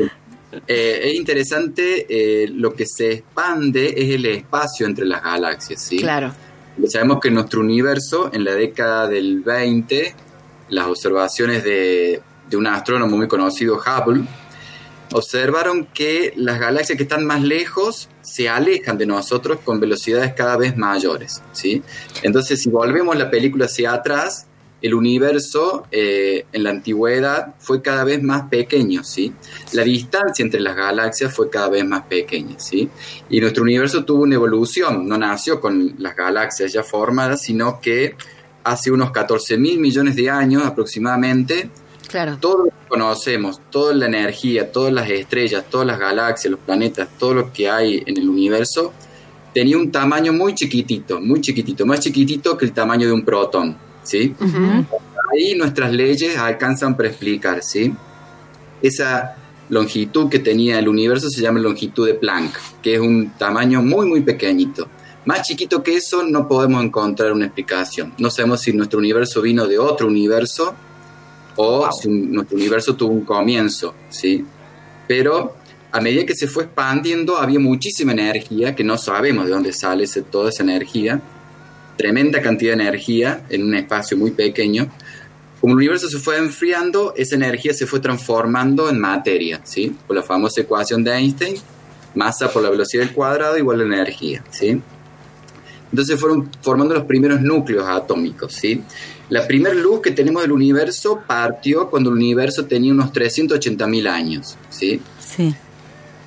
[0.67, 5.97] Eh, es interesante, eh, lo que se expande es el espacio entre las galaxias, ¿sí?
[5.97, 6.33] Claro.
[6.87, 10.15] Sabemos que en nuestro universo, en la década del 20,
[10.69, 14.23] las observaciones de, de un astrónomo muy conocido, Hubble,
[15.13, 20.57] observaron que las galaxias que están más lejos se alejan de nosotros con velocidades cada
[20.57, 21.83] vez mayores, ¿sí?
[22.23, 24.47] Entonces, si volvemos la película hacia atrás,
[24.83, 29.33] el universo eh, en la antigüedad fue cada vez más pequeño, ¿sí?
[29.71, 32.89] La distancia entre las galaxias fue cada vez más pequeña, ¿sí?
[33.29, 38.17] Y nuestro universo tuvo una evolución, no nació con las galaxias ya formadas, sino que
[38.65, 41.69] hace unos 14 mil millones de años aproximadamente,
[42.09, 42.37] Claro.
[42.41, 47.07] todo lo que conocemos, toda la energía, todas las estrellas, todas las galaxias, los planetas,
[47.17, 48.91] todo lo que hay en el universo,
[49.53, 53.77] tenía un tamaño muy chiquitito, muy chiquitito, más chiquitito que el tamaño de un protón,
[54.03, 54.35] ¿sí?
[55.33, 57.93] Ahí nuestras leyes alcanzan para explicar, ¿sí?
[58.81, 59.35] Esa
[59.69, 64.05] longitud que tenía el universo se llama longitud de Planck, que es un tamaño muy,
[64.05, 64.87] muy pequeñito.
[65.25, 68.13] Más chiquito que eso no podemos encontrar una explicación.
[68.17, 70.75] No sabemos si nuestro universo vino de otro universo
[71.55, 74.43] o si nuestro universo tuvo un comienzo, ¿sí?
[75.07, 75.55] Pero
[75.91, 80.03] a medida que se fue expandiendo había muchísima energía, que no sabemos de dónde sale
[80.03, 81.21] ese- toda esa energía,
[81.97, 84.91] tremenda cantidad de energía en un espacio muy pequeño.
[85.61, 89.95] Como el universo se fue enfriando, esa energía se fue transformando en materia, ¿sí?
[90.05, 91.55] Por la famosa ecuación de Einstein,
[92.15, 94.81] masa por la velocidad del cuadrado igual a energía, ¿sí?
[95.91, 98.83] Entonces fueron formando los primeros núcleos atómicos, ¿sí?
[99.29, 104.57] La primera luz que tenemos del universo partió cuando el universo tenía unos 380.000 años,
[104.69, 104.99] ¿sí?
[105.19, 105.55] Sí.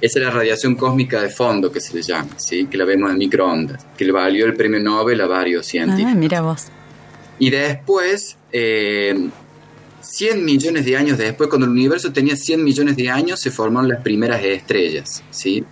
[0.00, 2.66] Esa es la radiación cósmica de fondo que se le llama, ¿sí?
[2.66, 6.12] Que la vemos en microondas, que le valió el premio Nobel a varios científicos.
[6.12, 6.66] Ah, mira vos.
[7.38, 9.28] Y después, eh,
[10.00, 13.88] 100 millones de años después, cuando el universo tenía 100 millones de años, se formaron
[13.88, 15.64] las primeras estrellas, ¿sí?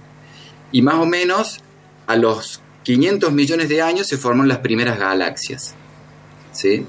[0.72, 1.61] Y más o menos
[2.07, 5.75] a los 500 millones de años se forman las primeras galaxias,
[6.53, 6.87] ¿sí?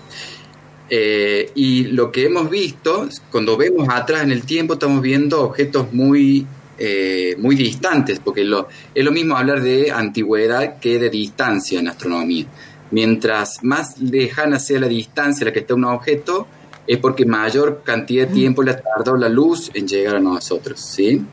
[0.89, 5.91] Eh, y lo que hemos visto, cuando vemos atrás en el tiempo, estamos viendo objetos
[5.93, 6.45] muy,
[6.77, 11.87] eh, muy distantes, porque lo, es lo mismo hablar de antigüedad que de distancia en
[11.87, 12.45] astronomía.
[12.91, 16.47] Mientras más lejana sea la distancia a la que está un objeto,
[16.87, 20.79] es porque mayor cantidad de tiempo le ha tardado la luz en llegar a nosotros,
[20.79, 21.25] ¿sí?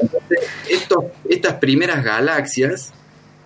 [0.00, 0.38] Entonces,
[0.70, 2.92] estos- estas primeras galaxias,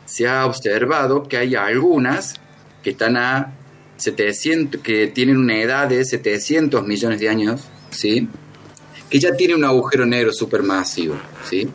[0.04, 2.34] se ha observado que hay algunas
[2.82, 3.52] que están a
[3.96, 8.28] 700, que tienen una edad de 700 millones de años, ¿sí?
[9.14, 11.14] Que ya tienen un agujero negro supermasivo,
[11.48, 11.68] ¿sí?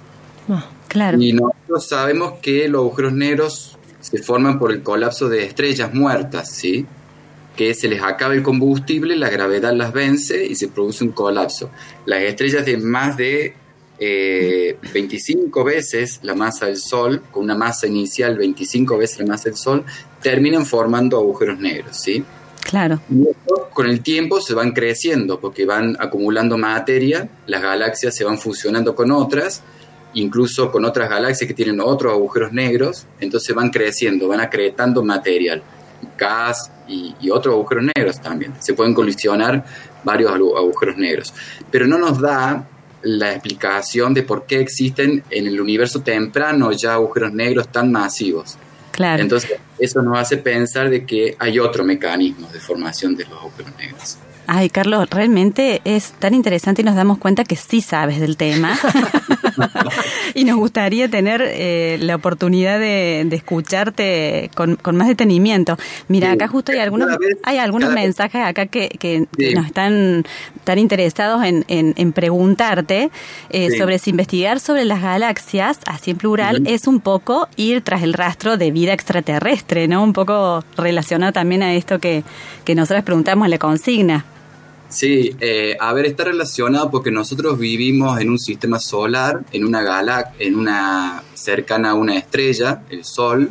[0.89, 1.17] Claro.
[1.21, 6.51] Y nosotros sabemos que los agujeros negros se forman por el colapso de estrellas muertas,
[6.51, 6.85] ¿sí?
[7.55, 11.69] Que se les acaba el combustible, la gravedad las vence y se produce un colapso.
[12.05, 13.53] Las estrellas de más de
[13.99, 19.45] eh, 25 veces la masa del Sol, con una masa inicial 25 veces la masa
[19.45, 19.85] del Sol,
[20.21, 22.21] terminan formando agujeros negros, ¿sí?
[22.69, 22.99] Claro.
[23.09, 23.23] Y
[23.73, 28.93] con el tiempo se van creciendo porque van acumulando materia, las galaxias se van fusionando
[28.93, 29.63] con otras,
[30.13, 35.61] incluso con otras galaxias que tienen otros agujeros negros, entonces van creciendo, van acretando material,
[36.17, 38.53] gas y, y otros agujeros negros también.
[38.59, 39.65] Se pueden colisionar
[40.03, 41.33] varios agu- agujeros negros,
[41.71, 42.67] pero no nos da
[43.01, 48.57] la explicación de por qué existen en el universo temprano ya agujeros negros tan masivos.
[48.99, 49.23] Claro.
[49.23, 53.71] Entonces, eso nos hace pensar de que hay otro mecanismo de formación de los agujeros
[53.77, 54.17] negros.
[54.45, 58.77] Ay, Carlos, realmente es tan interesante y nos damos cuenta que sí sabes del tema.
[60.33, 65.77] y nos gustaría tener eh, la oportunidad de, de escucharte con, con más detenimiento.
[66.07, 66.33] Mira, Sí.
[66.35, 69.53] acá justo hay algunos, vez- hay algunos mensajes acá que, que, que Sí.
[69.55, 70.25] nos están
[70.63, 73.09] tan interesados en, en, en preguntarte
[73.49, 73.77] eh, Sí.
[73.77, 78.13] sobre si investigar sobre las galaxias, así en plural, es un poco ir tras el
[78.13, 80.03] rastro de vida extraterrestre, ¿no?
[80.03, 82.23] Un poco relacionado también a esto que,
[82.65, 84.25] que nosotros preguntamos en la consigna.
[84.89, 89.83] Sí, eh, a ver, está relacionado porque nosotros vivimos en un sistema solar, en una
[89.83, 93.49] gala, en una cercana a una estrella, el Sol,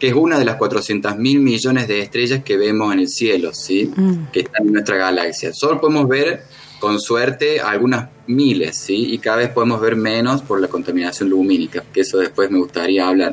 [0.00, 3.54] que es una de las 400 mil millones de estrellas que vemos en el cielo,
[3.54, 3.90] ¿sí?
[3.94, 4.32] Mm.
[4.32, 5.52] Que están en nuestra galaxia.
[5.52, 6.42] Solo podemos ver,
[6.80, 9.14] con suerte, algunas miles, ¿sí?
[9.14, 13.06] Y cada vez podemos ver menos por la contaminación lumínica, que eso después me gustaría
[13.06, 13.32] hablar.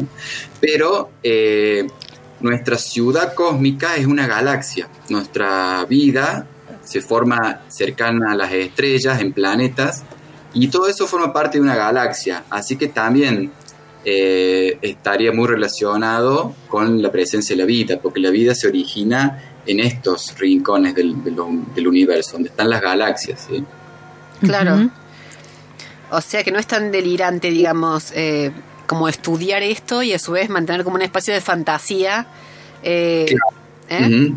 [0.59, 1.87] Pero eh,
[2.39, 4.87] nuestra ciudad cósmica es una galaxia.
[5.09, 6.47] Nuestra vida
[6.91, 10.03] se forma cercana a las estrellas, en planetas,
[10.53, 12.43] y todo eso forma parte de una galaxia.
[12.49, 13.49] Así que también
[14.03, 19.41] eh, estaría muy relacionado con la presencia de la vida, porque la vida se origina
[19.65, 21.15] en estos rincones del,
[21.87, 23.47] universo, donde están las galaxias.
[23.49, 23.63] ¿sí?
[24.41, 24.89] Claro.
[26.09, 28.51] O sea que no es tan delirante, digamos, eh,
[28.85, 32.27] como estudiar esto y a su vez mantener como un espacio de fantasía.
[32.83, 33.27] Eh,
[33.87, 34.33] ¿eh?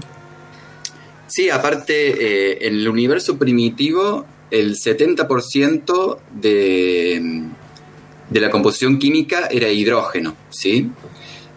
[1.26, 7.42] Sí, aparte, en el universo primitivo, el 70% de,
[8.30, 10.90] de la composición química era hidrógeno, ¿sí?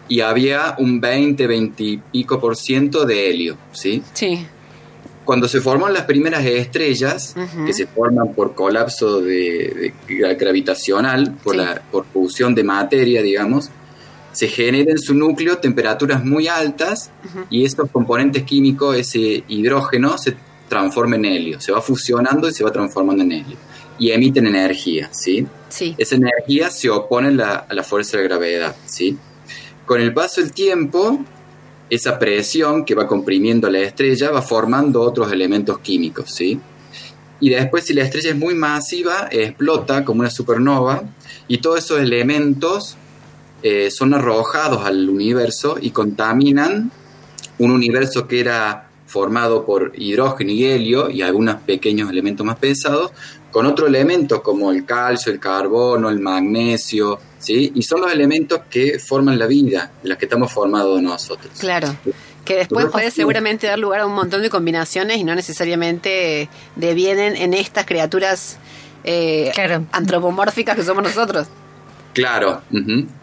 [0.09, 4.01] Y había un 20, 20 y pico por ciento de helio, ¿sí?
[4.13, 4.47] Sí
[5.27, 11.81] cuando se forman las primeras estrellas, que se forman por colapso de, gravitacional, por, la,
[11.91, 13.69] por fusión de materia, digamos,
[14.37, 17.09] se genera en su núcleo temperaturas muy altas
[17.49, 20.35] y estos componentes químicos, ese hidrógeno, se
[20.69, 23.57] transforma en helio, se va fusionando y se va transformando en helio.
[23.97, 25.47] Y emiten energía, ¿sí?
[25.69, 25.95] Sí.
[25.97, 29.17] Esa energía se opone a la fuerza de gravedad, ¿sí?
[29.87, 31.19] Con el paso del tiempo,
[31.89, 36.59] esa presión que va comprimiendo la estrella va formando otros elementos químicos, ¿sí?
[37.39, 41.05] Y después, si la estrella es muy masiva, explota como una supernova
[41.47, 42.97] y todos esos elementos
[43.63, 46.91] eh, son arrojados al universo y contaminan
[47.59, 53.11] un universo que era formado por hidrógeno y helio y algunos pequeños elementos más pesados,
[53.51, 57.71] con otros elementos como el calcio, el carbono, el magnesio, ¿sí?
[57.73, 61.51] Y son los elementos que forman la vida, de las que estamos formados nosotros.
[61.57, 61.95] Claro.
[62.43, 67.35] Que después puede seguramente dar lugar a un montón de combinaciones y no necesariamente devienen
[67.35, 68.57] en estas criaturas
[69.03, 69.51] eh,
[69.91, 71.47] antropomórficas que somos nosotros.
[72.17, 72.63] Claro,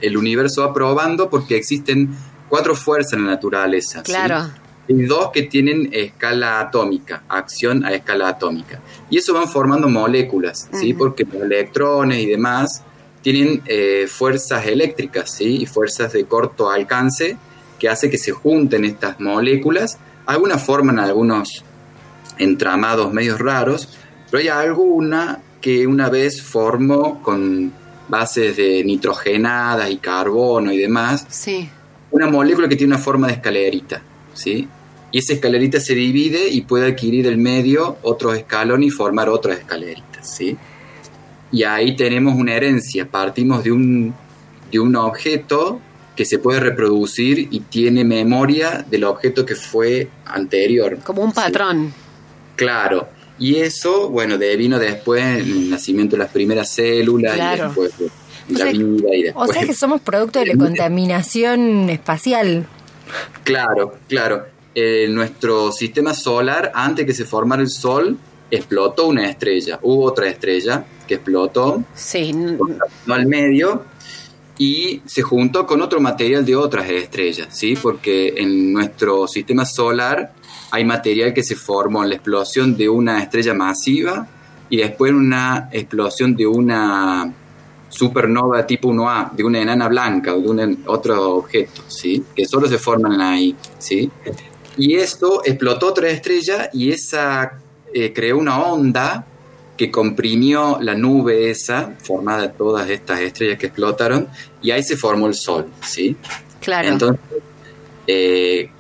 [0.01, 2.15] el universo va probando porque existen
[2.49, 4.05] cuatro fuerzas en la naturaleza.
[4.05, 4.53] Claro.
[4.87, 8.81] Y dos que tienen escala atómica, acción a escala atómica.
[9.11, 10.95] Y eso van formando moléculas, ¿sí?
[10.95, 12.85] Porque los electrones y demás
[13.21, 15.63] tienen eh, fuerzas eléctricas ¿sí?
[15.63, 17.37] y fuerzas de corto alcance
[17.81, 19.99] que hace que se junten estas moléculas.
[20.25, 21.65] Algunas forman algunos
[22.39, 23.89] entramados medios raros,
[24.31, 27.73] pero hay alguna que una vez formó con
[28.09, 31.69] bases de nitrogenadas y carbono y demás, sí.
[32.11, 34.03] una molécula que tiene una forma de escalerita,
[34.33, 34.69] ¿sí?
[35.11, 39.59] Y esa escalerita se divide y puede adquirir el medio otro escalón y formar otras
[39.59, 40.57] escaleritas, ¿sí?
[41.55, 44.13] y ahí tenemos una herencia, partimos de un,
[44.73, 45.81] de un objeto
[46.17, 50.99] que se puede reproducir y tiene memoria del objeto que fue anterior.
[51.05, 51.93] Como un patrón.
[52.57, 53.09] Claro.
[53.39, 57.93] Y eso, bueno, de, vino después el nacimiento de las primeras células y después
[58.49, 59.51] la vida y después.
[59.51, 62.67] O sea que somos producto de la contaminación espacial.
[63.43, 64.47] Claro, claro.
[64.75, 68.19] Eh, nuestro sistema solar, antes que se formara el Sol,
[68.51, 69.79] explotó una estrella.
[69.83, 72.33] Hubo otra estrella que explotó, sí.
[72.33, 73.85] no al medio
[74.59, 77.77] y se juntó con otro material de otras estrellas, ¿sí?
[77.81, 80.33] Porque en nuestro sistema solar
[80.75, 84.27] hay material que se formó en la explosión de una estrella masiva
[84.69, 87.33] y después en una explosión de una
[87.89, 92.25] supernova tipo 1A, de una enana blanca o de un otro objeto, ¿sí?
[92.35, 94.11] Que solo se forman ahí, ¿sí?
[94.77, 97.53] Y esto explotó otra estrella y esa
[97.93, 99.25] eh, creó una onda
[99.77, 104.27] que comprimió la nube esa, formada de todas estas estrellas que explotaron,
[104.61, 106.17] y ahí se formó el Sol, ¿sí?
[106.61, 106.89] Claro.
[106.89, 107.21] Entonces,
[108.09, 108.71] eh,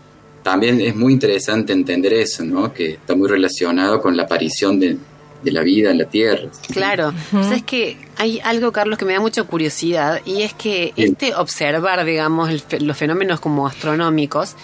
[0.45, 2.72] también es muy interesante entender eso, ¿no?
[2.72, 4.99] Que está muy relacionado con la aparición de,
[5.42, 6.49] la vida en la Tierra.
[6.72, 7.12] Claro.
[7.53, 12.05] es que hay algo, Carlos, que me da mucha curiosidad, y es que este observar,
[12.05, 14.55] digamos, los fenómenos como astronómicos,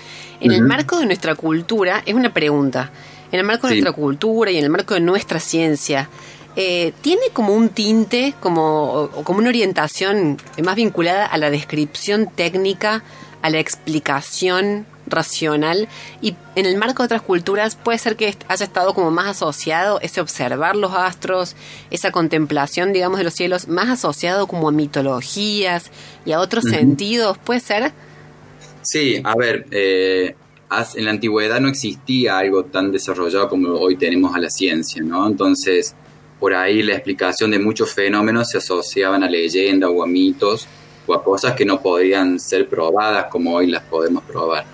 [0.41, 2.93] en el marco de nuestra cultura, es una pregunta
[3.33, 6.09] en el marco de nuestra cultura y en el marco de nuestra ciencia,
[6.57, 13.05] eh, tiene como un tinte, como, como una orientación más vinculada a la descripción técnica,
[13.43, 15.89] a la explicación racional
[16.23, 20.01] y en el marco de otras culturas puede ser que haya estado como más asociado
[20.01, 21.57] ese observar los astros,
[21.91, 25.91] esa contemplación, digamos, de los cielos, más asociado como a mitologías
[26.25, 27.93] y a otros sentidos, ¿puede ser?
[28.83, 30.35] Sí, a ver, eh,
[30.95, 35.27] en la antigüedad no existía algo tan desarrollado como hoy tenemos a la ciencia, ¿no?
[35.27, 35.95] Entonces,
[36.39, 40.67] por ahí la explicación de muchos fenómenos se asociaban a leyendas o a mitos
[41.07, 44.65] o a cosas que no podían ser probadas como hoy las podemos probar.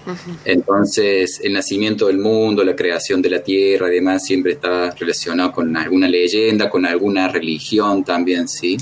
[0.45, 5.53] Entonces, el nacimiento del mundo, la creación de la tierra y demás siempre estaba relacionado
[5.53, 8.77] con alguna leyenda, con alguna religión también, ¿sí?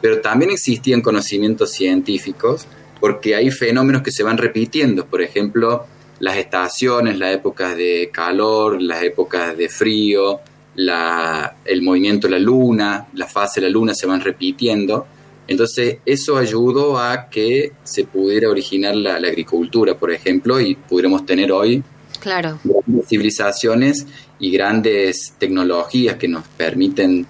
[0.00, 2.66] Pero también existían conocimientos científicos
[3.00, 5.06] porque hay fenómenos que se van repitiendo.
[5.06, 5.86] Por ejemplo,
[6.20, 10.40] las estaciones, las épocas de calor, las épocas de frío,
[10.76, 15.06] la, el movimiento de la luna, la fase de la luna se van repitiendo.
[15.52, 21.24] Entonces eso ayudó a que se pudiera originar la, la agricultura, por ejemplo, y pudiéramos
[21.24, 21.82] tener hoy
[22.20, 22.58] Claro.
[22.62, 24.06] grandes civilizaciones
[24.38, 27.26] y grandes tecnologías que nos permiten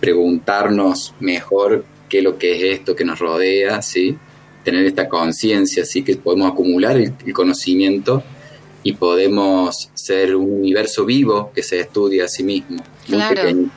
[0.00, 4.16] preguntarnos mejor qué es lo que es esto que nos rodea, ¿sí?
[4.62, 6.02] Tener esta conciencia, ¿sí?
[6.02, 8.22] Que podemos acumular el, el conocimiento
[8.82, 12.76] y podemos ser un universo vivo que se estudia a sí mismo.
[13.08, 13.34] muy Claro.
[13.42, 13.70] pequeño.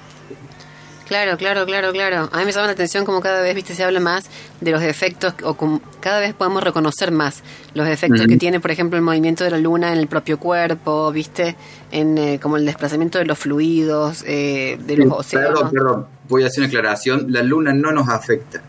[1.08, 2.30] Claro, claro, claro, claro.
[2.34, 4.26] A mí me llama la atención como cada vez, viste, se habla más
[4.60, 7.44] de los efectos, o como cada vez podemos reconocer más
[7.74, 11.12] los efectos que tiene, por ejemplo, el movimiento de la luna en el propio cuerpo,
[11.12, 11.56] viste,
[11.92, 15.52] en eh, como el desplazamiento de los fluidos, eh, de los océanos.
[15.52, 17.32] Perdón, perdón, voy a hacer una aclaración.
[17.32, 18.62] La luna no nos afecta.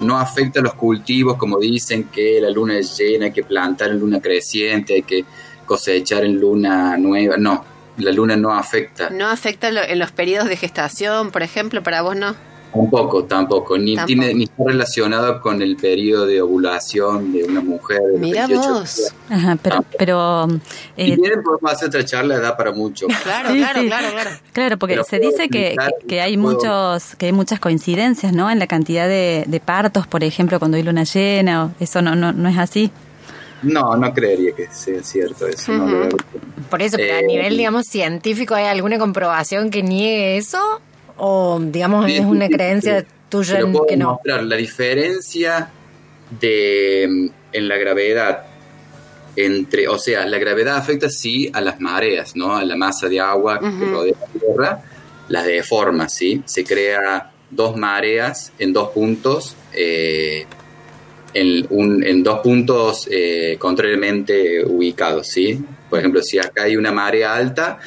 [0.00, 3.90] No afecta a los cultivos, como dicen que la luna es llena, hay que plantar
[3.90, 5.24] en luna creciente, hay que
[5.64, 7.38] cosechar en luna nueva.
[7.38, 7.64] No,
[7.98, 9.10] la luna no afecta.
[9.10, 11.82] ¿No afecta lo- en los periodos de gestación, por ejemplo?
[11.82, 12.34] ¿Para vos no?
[12.74, 13.78] Tampoco, tampoco.
[13.78, 14.06] Ni, Tampoco.
[14.06, 18.00] Tiene, ni está relacionado con el periodo de ovulación de una mujer.
[18.12, 18.96] de Mira 28 vos.
[18.96, 19.14] días.
[19.30, 20.46] Ajá, pero, pero
[20.94, 23.06] Si eh, quieren, podemos hacer otra charla, da para mucho.
[23.22, 23.86] Claro, Sí, claro, sí.
[23.86, 24.30] claro, claro.
[24.52, 28.34] Claro, porque Pero se dice que, que- que hay puedo- muchos, que hay muchas coincidencias,
[28.34, 28.50] ¿no?
[28.50, 32.14] En la cantidad de, de partos, por ejemplo, cuando hay luna llena, o eso no,
[32.14, 32.90] no, no es así.
[33.62, 35.72] No, no creería que sea cierto eso.
[35.72, 36.16] no lo veo.
[36.70, 40.80] Por eso, pero a Eh, nivel, digamos, científico, ¿hay alguna comprobación que niegue eso?
[41.16, 43.06] ¿O, digamos, es una creencia sí.
[43.28, 44.12] tuya en que no?
[44.12, 44.44] mostrar.
[44.44, 45.70] La diferencia
[46.38, 48.44] de mm, en la gravedad
[49.36, 52.56] entre, o sea, la gravedad afecta sí a las mareas, ¿no?
[52.56, 54.82] A la masa de agua que rodea la Tierra,
[55.28, 56.42] las deforma, ¿sí?
[56.46, 60.46] Se crea dos mareas en dos puntos, eh,
[61.38, 65.58] en, dos puntos eh, contrariamente ubicados, ¿sí?
[65.88, 67.78] Por ejemplo, si acá hay una marea alta,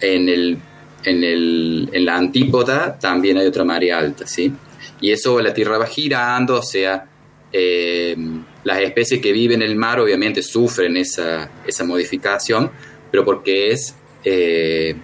[0.00, 0.58] en, el,
[1.04, 4.52] en, el, en la antípoda también hay otra marea alta, ¿sí?
[5.00, 7.06] Y eso la Tierra va girando, o sea,
[7.52, 8.16] eh,
[8.64, 12.70] las especies que viven en el mar obviamente sufren esa, esa modificación,
[13.10, 13.94] pero porque es
[14.24, 14.94] eh,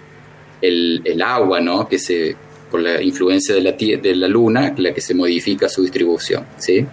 [0.61, 1.87] el, el agua, ¿no?
[1.87, 2.35] Que se,
[2.69, 6.85] por la influencia de la, de la luna, la que se modifica su distribución, ¿sí?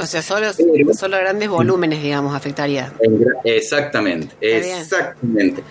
[0.00, 2.92] O sea, solo, Pero- solo grandes volúmenes, digamos, afectaría.
[3.44, 5.62] Exactamente, exactamente.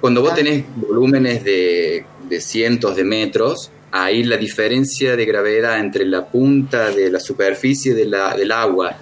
[0.00, 0.36] Cuando vos Ah.
[0.36, 6.90] tenés volúmenes de, de cientos de metros, ahí la diferencia de gravedad entre la punta
[6.90, 8.96] de la superficie de la- del agua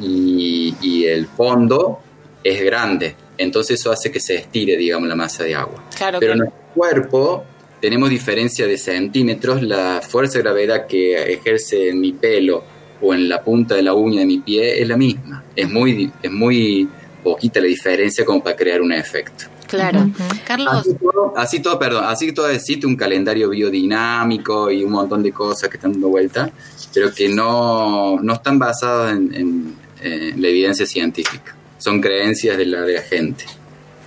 [0.00, 1.98] y, y el fondo
[2.42, 3.16] es grande.
[3.36, 5.84] Entonces eso hace que se estire, digamos, la masa de agua.
[5.96, 7.44] Claro, Pero en nuestro cuerpo
[7.80, 9.60] tenemos diferencia de centímetros.
[9.62, 12.62] La fuerza de gravedad que ejerce en mi pelo
[13.00, 15.42] o en la punta de la uña de mi pie es la misma.
[15.54, 16.88] Es muy, es muy
[17.22, 19.46] poquita la diferencia como para crear un efecto.
[19.66, 20.08] Claro.
[20.46, 25.22] Carlos, Así todo, así todo, perdón, así todo existe un calendario biodinámico y un montón
[25.22, 26.50] de cosas que están dando vuelta,
[26.92, 31.56] pero que no, no están basadas en, en- en la evidencia científica.
[31.78, 33.46] Son creencias de la, de la gente.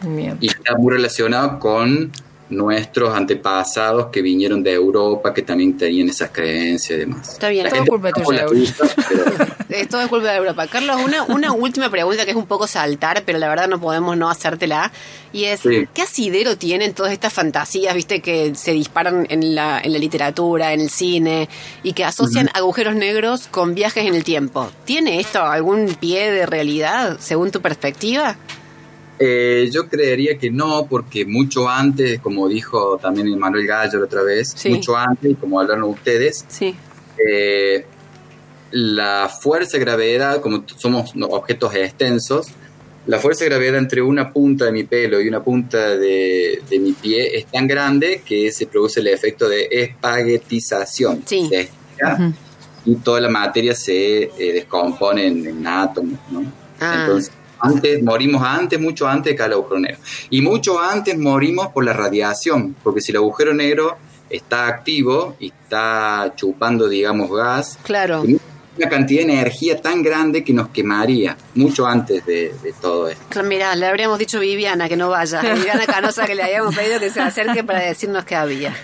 [0.08, 0.38] Bien.
[0.40, 2.12] Y está muy relacionado con
[2.50, 7.34] nuestros antepasados que vinieron de Europa, que también tenían esas creencias y demás.
[7.34, 7.66] Está bien.
[7.66, 8.46] Todo gente culpa tuya,
[9.70, 10.68] es todo es culpa de Europa.
[10.68, 14.18] Carlos, una, una última pregunta que es un poco saltar, pero la verdad no podemos
[14.18, 14.92] no hacértela.
[15.34, 15.88] Y es, Sí.
[15.94, 20.72] ¿qué asidero tienen todas estas fantasías, viste, que se disparan en la, en la literatura,
[20.74, 21.50] en el cine,
[21.84, 24.72] y que asocian agujeros negros con viajes en el tiempo?
[24.86, 28.38] ¿Tiene esto algún pie de realidad, según tu perspectiva?
[29.20, 34.22] Eh, yo creería que no, porque mucho antes, como dijo también Manuel Gallo la otra
[34.24, 34.70] vez, Sí.
[34.70, 36.76] mucho antes, como hablaron ustedes, Sí.
[37.28, 37.86] eh,
[38.72, 42.48] la fuerza de gravedad, como somos objetos extensos,
[43.08, 46.78] la fuerza de gravedad entre una punta de mi pelo y una punta de, de
[46.80, 51.24] mi pie es tan grande que se produce el efecto de espaguetización.
[51.26, 51.48] Sí.
[51.50, 52.34] Se estira
[52.86, 56.44] Y toda la materia se eh, descompone en, en átomos, ¿no?
[56.80, 57.00] Ah.
[57.02, 59.98] Entonces, antes, morimos antes, mucho antes de cada agujero negro.
[60.30, 63.98] Y mucho antes morimos por la radiación, porque si el agujero negro
[64.30, 68.24] está activo y está chupando, digamos, gas, Claro.
[68.24, 73.42] una cantidad de energía tan grande que nos quemaría mucho antes de, de todo esto.
[73.44, 75.40] Mirá, le habríamos dicho a Viviana que no vaya.
[75.40, 78.76] A Viviana Canosa que le habíamos pedido que se acerque para decirnos qué había.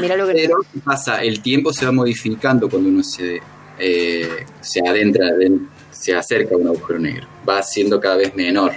[0.00, 0.32] Mirá lo que...
[0.32, 1.22] Pero, ¿qué pasa?
[1.22, 3.40] El tiempo se va modificando cuando uno se,
[3.78, 5.68] eh, se adentra, den-
[5.98, 7.26] se acerca a un agujero negro.
[7.48, 8.72] Va siendo cada vez menor.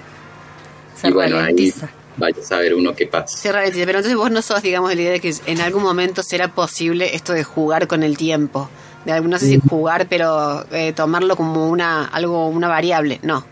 [0.95, 1.73] Se y bueno, ahí
[2.17, 3.37] vaya a saber uno qué pasa.
[3.37, 6.21] Se ralentiza, pero entonces vos no sos, digamos, la idea de que en algún momento
[6.23, 8.69] será posible esto de jugar con el tiempo.
[9.05, 13.19] De algún, no sé si jugar, pero eh, tomarlo como una algo una variable.
[13.23, 13.45] No.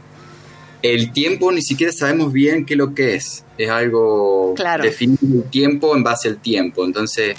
[0.83, 3.43] el tiempo ni siquiera sabemos bien qué es lo que es.
[3.57, 4.83] Es algo Claro.
[4.83, 6.83] definir el tiempo en base al tiempo.
[6.85, 7.35] Entonces,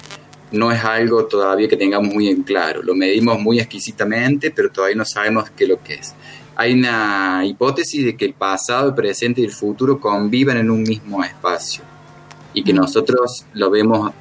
[0.51, 2.81] no es algo todavía que tengamos muy en claro.
[2.81, 6.13] Lo medimos muy exquisitamente, pero todavía no sabemos qué es lo que es.
[6.55, 10.83] Hay una hipótesis de que el pasado, el presente y el futuro conviven en un
[10.83, 11.83] mismo espacio
[12.53, 14.11] y que nosotros lo vemos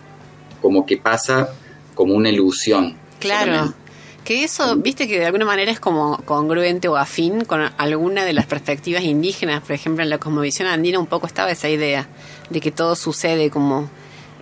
[0.61, 1.49] como que pasa
[1.95, 2.97] como una ilusión.
[3.19, 3.53] Claro.
[3.53, 3.79] solamente.
[4.25, 8.35] Que eso, viste que de alguna manera es como congruente o afín con alguna de
[8.35, 9.63] las perspectivas indígenas.
[9.63, 12.07] Por ejemplo, en la cosmovisión andina un poco estaba esa idea
[12.51, 13.89] de que todo sucede como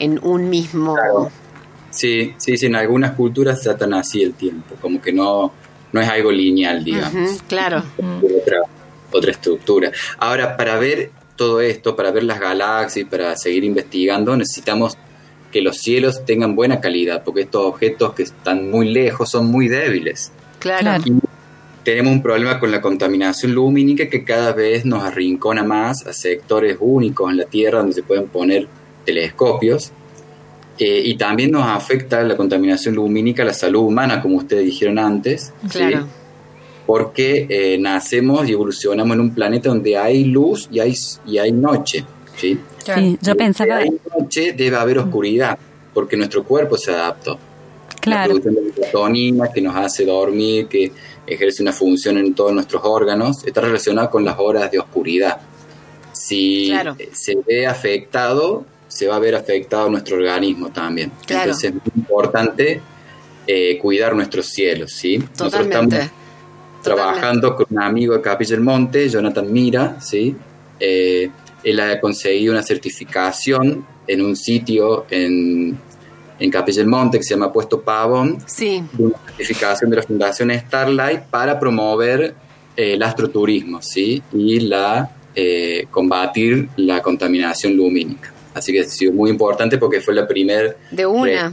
[0.00, 0.94] en un mismo...
[0.94, 1.30] Claro.
[1.90, 5.52] Sí, sí, sí, en algunas culturas tratan así el tiempo, como que no,
[5.92, 7.42] no es algo lineal, digamos.
[7.48, 7.82] Claro.
[7.98, 8.60] otra,
[9.12, 9.90] otra estructura.
[10.18, 14.96] Ahora, para ver todo esto, para ver las galaxias, para seguir investigando, necesitamos
[15.52, 19.68] que los cielos tengan buena calidad, porque estos objetos que están muy lejos son muy
[19.68, 20.32] débiles.
[20.58, 20.82] Claro.
[20.82, 21.04] Claro.
[21.06, 21.20] Y
[21.86, 26.78] tenemos un problema con la contaminación lumínica que cada vez nos arrincona más a sectores
[26.80, 28.66] únicos en la Tierra donde se pueden poner
[29.04, 29.92] telescopios.
[30.78, 34.98] Eh, y también nos afecta la contaminación lumínica a la salud humana, como ustedes dijeron
[34.98, 35.52] antes.
[35.70, 35.78] ¿sí?
[35.78, 36.06] Claro.
[36.86, 40.94] porque eh, nacemos y evolucionamos en un planeta donde hay luz y hay,
[41.26, 42.04] y hay noche.
[42.36, 42.58] ¿sí?
[42.84, 45.58] Sí, yo Y pensaba, hay noche debe haber oscuridad,
[45.92, 47.32] porque nuestro cuerpo se adaptó.
[48.04, 50.92] La claro, producción de melatonina que nos hace dormir, que
[51.26, 55.38] ejerce una función en todos nuestros órganos, está relacionada con las horas de oscuridad.
[56.12, 56.96] Si Claro.
[57.12, 58.64] se ve afectado,
[58.96, 61.12] se va a ver afectado nuestro organismo también.
[61.26, 61.44] Claro.
[61.50, 62.80] Entonces es muy importante
[63.46, 65.18] eh, cuidar nuestros cielos, ¿sí?
[65.18, 65.96] Nosotros Totalmente.
[65.96, 66.12] estamos
[66.82, 70.34] trabajando con un amigo de Capilla del Monte, Jonathan Mira, ¿sí?
[70.80, 71.30] Eh,
[71.62, 75.76] él ha conseguido una certificación en un sitio en,
[76.38, 78.82] en Capilla del Monte que se llama Puesto Pavón, Sí.
[78.98, 82.34] una certificación de la Fundación Starlight para promover
[82.76, 84.22] eh, el astroturismo, ¿sí?
[84.32, 88.32] Y la eh, combatir la contaminación lumínica.
[88.56, 91.52] Así que ha sido muy importante porque fue la primera De una.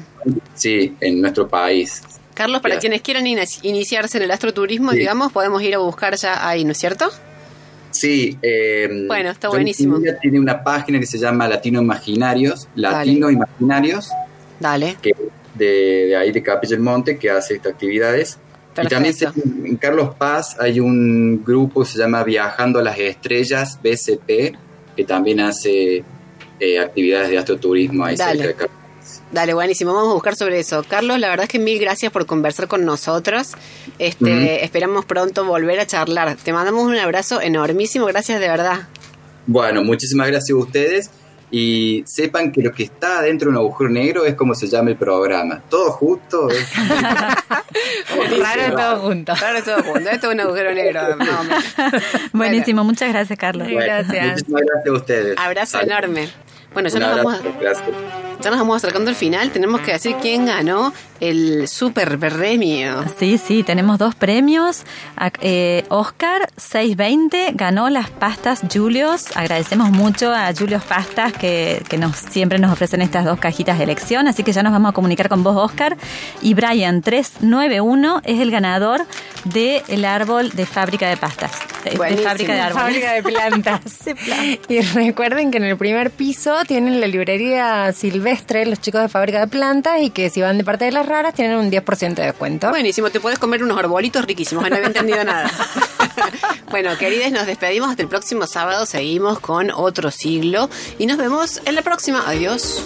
[0.56, 2.02] sí, en nuestro país.
[2.34, 2.80] Carlos, para Ya.
[2.80, 5.00] quienes quieran inici- iniciarse en el astroturismo, Sí.
[5.00, 7.10] digamos, podemos ir a buscar ya ahí, ¿no es cierto?
[7.92, 10.00] Sí, eh, Bueno, está buenísimo.
[10.22, 12.96] Tiene una página que se llama Latino Imaginarios, Dale.
[12.98, 14.10] Latino Imaginarios,
[14.60, 14.96] Dale.
[15.02, 15.12] que
[15.54, 15.66] de,
[16.08, 18.40] de ahí de Capilla del Monte, que hace estas actividades.
[18.82, 22.98] Y también se- en Carlos Paz hay un grupo que se llama Viajando a las
[22.98, 24.54] Estrellas, BCP,
[24.96, 26.04] que también hace
[26.60, 28.44] eh, actividades de astroturismo ahí Dale.
[28.44, 28.84] cerca de Carlos.
[29.32, 29.94] Dale, buenísimo.
[29.94, 30.86] Vamos a buscar sobre eso.
[30.88, 33.54] Carlos, la verdad es que mil gracias por conversar con nosotros.
[33.98, 34.64] Este.
[34.64, 36.36] Esperamos pronto volver a charlar.
[36.36, 38.06] Te mandamos un abrazo enormísimo.
[38.06, 38.88] Gracias de verdad.
[39.48, 41.10] Bueno, muchísimas gracias a ustedes
[41.56, 44.90] y sepan que lo que está dentro de un agujero negro es como se llama
[44.90, 45.62] el programa.
[45.70, 46.50] Todo justo.
[46.50, 46.74] es-
[48.40, 49.34] Raro todo junto.
[49.36, 50.10] Claro, todo junto.
[50.10, 51.02] Esto es un agujero negro.
[52.34, 53.68] Buenísimo, muchas gracias, Carlos.
[53.68, 53.76] Sí.
[53.76, 54.28] Gracias.
[54.32, 55.38] Muchísimas gracias a ustedes.
[55.38, 55.92] Abrazo Salud.
[55.92, 56.30] enorme.
[56.74, 57.88] Bueno, ya nos, vamos, gracias.
[58.42, 59.52] ya nos vamos acercando al final.
[59.52, 60.92] Tenemos que decir quién ganó
[61.24, 63.06] el super premio.
[63.18, 64.84] Sí, sí, tenemos dos premios.
[65.40, 69.28] Eh, Oscar 620 ganó las pastas Julios.
[69.36, 73.86] Agradecemos mucho a Julios Pastas que, que nos siempre nos ofrecen estas dos cajitas de
[73.86, 74.28] elección.
[74.28, 75.96] Así que ya nos vamos a comunicar con vos, Oscar.
[76.42, 79.06] Y Brian 391 es el ganador
[79.46, 81.52] del árbol de fábrica de pastas.
[81.86, 82.84] De, de fábrica de árboles.
[82.84, 84.00] Fábrica de plantas.
[84.68, 89.40] y recuerden que en el primer piso tienen la librería silvestre, los chicos de Fábrica
[89.40, 92.24] de Plantas, y que si van de parte de las raras tienen un 10% de
[92.24, 92.70] descuento.
[92.70, 95.52] Buenísimo, te puedes comer unos arbolitos riquísimos, no había entendido nada.
[96.72, 101.62] bueno, queridas, nos despedimos hasta el próximo sábado, seguimos con otro siglo y nos vemos
[101.66, 102.24] en la próxima.
[102.28, 102.84] Adiós.